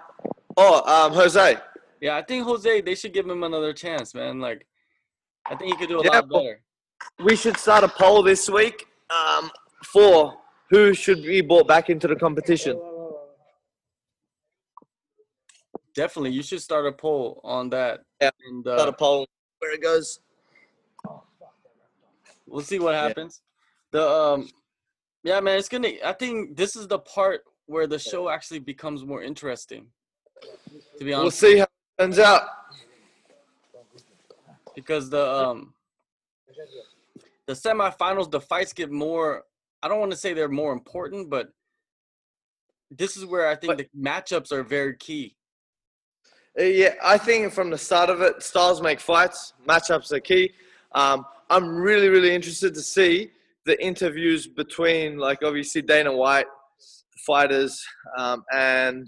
oh, 0.57 1.05
um, 1.05 1.13
Jose. 1.13 1.57
Yeah, 1.99 2.17
I 2.17 2.21
think 2.23 2.45
Jose. 2.45 2.81
They 2.81 2.95
should 2.95 3.13
give 3.13 3.27
him 3.27 3.43
another 3.43 3.73
chance, 3.73 4.13
man. 4.13 4.39
Like, 4.39 4.65
I 5.45 5.55
think 5.55 5.73
he 5.73 5.77
could 5.77 5.89
do 5.89 5.99
a 5.99 6.03
Yeah, 6.03 6.11
lot 6.11 6.29
better. 6.29 6.61
We 7.19 7.35
should 7.35 7.57
start 7.57 7.83
a 7.83 7.87
poll 7.87 8.23
this 8.23 8.49
week 8.49 8.85
um, 9.09 9.51
for 9.85 10.37
who 10.69 10.93
should 10.93 11.23
be 11.23 11.41
brought 11.41 11.67
back 11.67 11.89
into 11.89 12.07
the 12.07 12.15
competition. 12.15 12.79
Definitely, 15.93 16.31
you 16.31 16.41
should 16.43 16.61
start 16.61 16.85
a 16.85 16.91
poll 16.91 17.41
on 17.43 17.69
that. 17.71 18.01
Yeah, 18.21 18.29
and 18.47 18.63
Start 18.63 18.79
a 18.79 18.83
uh, 18.83 18.91
poll 18.93 19.27
where 19.59 19.73
it 19.73 19.81
goes. 19.81 20.19
we'll 22.47 22.61
see 22.61 22.79
what 22.79 22.95
happens. 22.95 23.41
The 23.91 24.07
um, 24.09 24.49
yeah, 25.23 25.39
man, 25.39 25.57
it's 25.57 25.69
gonna. 25.69 25.91
I 26.03 26.13
think 26.13 26.55
this 26.55 26.75
is 26.75 26.87
the 26.87 26.99
part 26.99 27.41
where 27.65 27.87
the 27.87 27.99
show 27.99 28.29
actually 28.29 28.59
becomes 28.59 29.05
more 29.05 29.21
interesting. 29.21 29.87
To 30.97 31.05
be 31.05 31.13
honest, 31.13 31.41
We'll 31.43 31.51
see 31.51 31.57
how 31.59 31.63
it 31.65 32.01
turns 32.01 32.19
out. 32.19 32.43
because 34.75 35.09
the 35.09 35.29
um, 35.29 35.73
the 37.47 37.53
semifinals, 37.53 38.31
the 38.31 38.41
fights 38.41 38.73
get 38.73 38.91
more. 38.91 39.43
I 39.83 39.87
don't 39.87 39.99
want 39.99 40.11
to 40.11 40.17
say 40.17 40.33
they're 40.33 40.47
more 40.49 40.73
important, 40.73 41.29
but 41.29 41.49
this 42.89 43.17
is 43.17 43.25
where 43.25 43.47
I 43.47 43.55
think 43.55 43.77
the 43.77 43.87
matchups 43.97 44.51
are 44.51 44.63
very 44.63 44.95
key. 44.95 45.35
Uh, 46.59 46.63
Yeah, 46.63 46.93
I 47.03 47.17
think 47.17 47.53
from 47.53 47.69
the 47.69 47.77
start 47.77 48.09
of 48.09 48.21
it, 48.21 48.43
styles 48.43 48.81
make 48.81 48.99
fights. 48.99 49.53
Matchups 49.67 50.11
are 50.11 50.19
key. 50.19 50.51
Um, 50.93 51.25
I'm 51.49 51.75
really, 51.75 52.09
really 52.09 52.33
interested 52.33 52.73
to 52.75 52.81
see 52.81 53.31
the 53.65 53.81
interviews 53.83 54.47
between, 54.47 55.17
like, 55.17 55.39
obviously 55.43 55.81
Dana 55.81 56.11
White, 56.11 56.47
the 56.79 57.19
fighters, 57.25 57.83
um, 58.17 58.43
and 58.53 59.07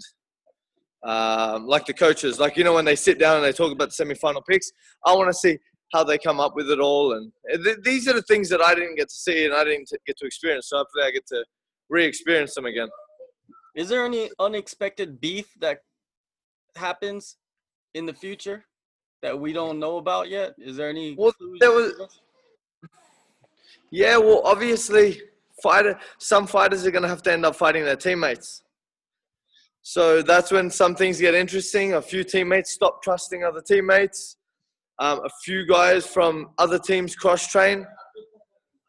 um, 1.04 1.66
like 1.66 1.86
the 1.86 1.92
coaches. 1.92 2.38
Like, 2.38 2.56
you 2.56 2.64
know, 2.64 2.72
when 2.72 2.84
they 2.84 2.96
sit 2.96 3.18
down 3.18 3.36
and 3.36 3.44
they 3.44 3.52
talk 3.52 3.72
about 3.72 3.90
the 3.94 4.04
semifinal 4.04 4.42
picks, 4.48 4.70
I 5.04 5.14
want 5.14 5.28
to 5.28 5.34
see 5.34 5.58
how 5.92 6.02
they 6.02 6.18
come 6.18 6.40
up 6.40 6.56
with 6.56 6.70
it 6.70 6.80
all. 6.80 7.12
And 7.12 7.30
th- 7.62 7.78
these 7.82 8.08
are 8.08 8.14
the 8.14 8.22
things 8.22 8.48
that 8.48 8.60
I 8.60 8.74
didn't 8.74 8.96
get 8.96 9.08
to 9.08 9.14
see 9.14 9.44
and 9.44 9.54
I 9.54 9.64
didn't 9.64 9.88
t- 9.88 9.96
get 10.06 10.16
to 10.18 10.26
experience. 10.26 10.68
So 10.68 10.78
hopefully 10.78 11.04
I 11.04 11.10
get 11.10 11.26
to 11.28 11.44
re-experience 11.88 12.54
them 12.54 12.64
again. 12.66 12.88
Is 13.74 13.88
there 13.88 14.04
any 14.04 14.30
unexpected 14.38 15.20
beef 15.20 15.52
that 15.60 15.80
happens 16.76 17.36
in 17.94 18.06
the 18.06 18.14
future 18.14 18.64
that 19.22 19.38
we 19.38 19.52
don't 19.52 19.78
know 19.78 19.98
about 19.98 20.28
yet? 20.28 20.54
Is 20.58 20.76
there 20.76 20.88
any? 20.88 21.14
Well, 21.16 21.32
there 21.60 21.70
was- 21.70 21.90
can 21.90 21.98
give 21.98 22.06
us? 22.06 22.20
Yeah, 23.94 24.16
well, 24.16 24.42
obviously, 24.44 25.20
fighter. 25.62 25.96
Some 26.18 26.48
fighters 26.48 26.84
are 26.84 26.90
going 26.90 27.04
to 27.04 27.08
have 27.08 27.22
to 27.22 27.32
end 27.32 27.46
up 27.46 27.54
fighting 27.54 27.84
their 27.84 27.94
teammates. 27.94 28.64
So 29.82 30.20
that's 30.20 30.50
when 30.50 30.68
some 30.68 30.96
things 30.96 31.20
get 31.20 31.32
interesting. 31.32 31.94
A 31.94 32.02
few 32.02 32.24
teammates 32.24 32.72
stop 32.72 33.04
trusting 33.04 33.44
other 33.44 33.62
teammates. 33.62 34.36
Um, 34.98 35.20
a 35.24 35.28
few 35.44 35.64
guys 35.64 36.04
from 36.04 36.50
other 36.58 36.76
teams 36.76 37.14
cross 37.14 37.46
train. 37.46 37.86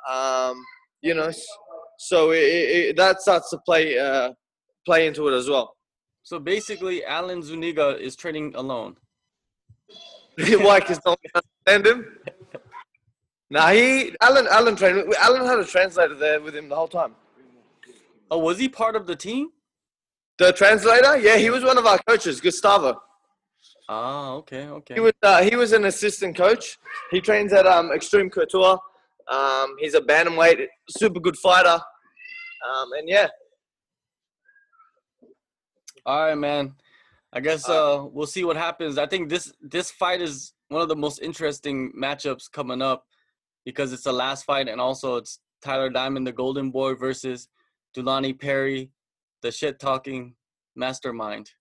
Um, 0.10 0.60
you 1.04 1.14
know, 1.14 1.30
so 2.00 2.32
it, 2.32 2.38
it, 2.38 2.98
that 2.98 3.22
starts 3.22 3.52
to 3.52 3.60
play 3.60 4.00
uh, 4.00 4.32
play 4.88 5.06
into 5.06 5.28
it 5.28 5.36
as 5.36 5.48
well. 5.48 5.76
So 6.24 6.40
basically, 6.40 7.06
Alan 7.06 7.44
Zuniga 7.44 7.96
is 8.02 8.16
training 8.16 8.54
alone. 8.56 8.96
Why? 10.40 10.80
Because 10.80 11.00
no 11.06 11.12
one 11.12 11.18
can 11.32 11.44
understand 11.68 11.86
him. 11.86 12.18
Nah, 13.50 13.70
he 13.70 14.16
Alan 14.22 14.48
Alan 14.50 14.76
trained. 14.76 15.14
Alan 15.20 15.46
had 15.46 15.60
a 15.60 15.66
translator 15.66 16.16
there 16.16 16.42
with 16.42 16.56
him 16.56 16.70
the 16.70 16.76
whole 16.76 16.88
time. 16.88 17.16
Oh, 18.32 18.40
was 18.40 18.58
he 18.58 18.68
part 18.68 18.96
of 18.96 19.06
the 19.06 19.16
team? 19.16 19.50
The 20.38 20.52
translator? 20.52 21.18
Yeah, 21.18 21.38
he 21.38 21.50
was 21.50 21.64
one 21.64 21.78
of 21.78 21.86
our 21.86 22.00
coaches, 22.08 22.42
Gustavo. 22.42 23.00
Ah, 23.88 24.34
okay, 24.34 24.68
okay. 24.68 24.96
He 24.96 25.00
was 25.00 25.14
uh, 25.22 25.44
he 25.44 25.56
was 25.56 25.74
an 25.74 25.86
assistant 25.86 26.36
coach. 26.36 26.78
He 27.12 27.22
trains 27.22 27.54
at 27.54 27.68
um, 27.68 27.92
Extreme 27.92 28.32
Couture. 28.32 28.80
Um, 29.32 29.76
he's 29.80 29.94
a 29.94 30.02
bantamweight, 30.02 30.66
super 30.90 31.20
good 31.20 31.38
fighter. 31.38 31.80
Um, 32.68 32.92
and 32.94 33.08
yeah, 33.08 33.28
All 36.06 36.26
right, 36.26 36.36
man. 36.36 36.76
I 37.34 37.40
guess 37.40 37.68
uh, 37.68 38.06
we'll 38.12 38.28
see 38.28 38.44
what 38.44 38.58
happens. 38.58 38.98
I 38.98 39.06
think 39.08 39.30
this 39.30 39.52
this 39.62 39.92
fight 39.92 40.22
is 40.22 40.54
one 40.70 40.82
of 40.82 40.88
the 40.88 40.96
most 40.96 41.20
interesting 41.22 41.92
matchups 42.00 42.52
coming 42.52 42.82
up 42.82 43.06
because 43.66 43.92
it's 43.92 44.04
the 44.04 44.14
last 44.14 44.46
fight, 44.46 44.70
and 44.70 44.80
also 44.80 45.18
it's 45.18 45.40
Tyler 45.62 45.90
Diamond, 45.90 46.26
the 46.26 46.32
Golden 46.32 46.70
Boy, 46.70 46.94
versus 46.94 47.50
Dulani 47.98 48.40
Perry, 48.40 48.92
the 49.42 49.52
shit 49.52 49.80
talking 49.80 50.36
mastermind. 50.76 51.52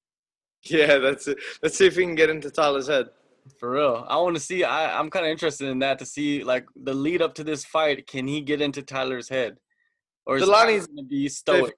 yeah, 0.65 0.99
that's 0.99 1.27
it. 1.27 1.39
Let's 1.63 1.77
see 1.77 1.87
if 1.87 1.97
we 1.97 2.05
can 2.05 2.15
get 2.15 2.31
into 2.31 2.51
Tyler's 2.51 2.87
head. 2.87 3.07
For 3.59 3.73
real, 3.73 4.05
I 4.09 4.17
want 4.19 4.37
to 4.37 4.41
see. 4.41 4.65
I 4.65 4.99
I'm 4.99 5.11
kind 5.11 5.27
of 5.27 5.31
interested 5.31 5.69
in 5.69 5.79
that 5.81 5.99
to 5.99 6.07
see 6.07 6.45
like 6.45 6.67
the 6.77 6.95
lead 6.95 7.21
up 7.21 7.35
to 7.35 7.45
this 7.45 7.65
fight. 7.65 8.07
Can 8.07 8.27
he 8.27 8.41
get 8.41 8.61
into 8.61 8.83
Tyler's 8.83 9.29
head, 9.29 9.59
or 10.27 10.37
is 10.37 10.47
going 10.47 10.81
to 10.97 11.03
be 11.03 11.29
stoic? 11.29 11.75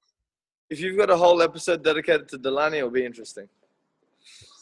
If 0.69 0.81
you've 0.81 0.97
got 0.97 1.11
a 1.11 1.17
whole 1.17 1.43
episode 1.43 1.83
dedicated 1.85 2.29
to 2.31 2.39
Dulani, 2.39 2.79
it'll 2.79 2.91
be 2.91 3.05
interesting. 3.05 3.49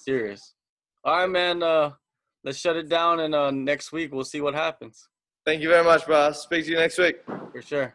Serious. 0.02 0.54
All 1.02 1.16
right, 1.18 1.30
man. 1.30 1.62
Uh, 1.62 1.92
let's 2.42 2.58
shut 2.58 2.76
it 2.76 2.88
down, 2.88 3.20
and 3.20 3.34
uh, 3.34 3.50
next 3.50 3.92
week 3.92 4.12
we'll 4.12 4.24
see 4.24 4.40
what 4.40 4.54
happens 4.54 5.08
Thank 5.44 5.60
you 5.60 5.68
very 5.68 5.84
much, 5.84 6.06
bro. 6.06 6.32
Speak 6.32 6.64
to 6.64 6.70
you 6.70 6.76
next 6.76 6.98
week. 6.98 7.16
for 7.26 7.60
sure. 7.60 7.94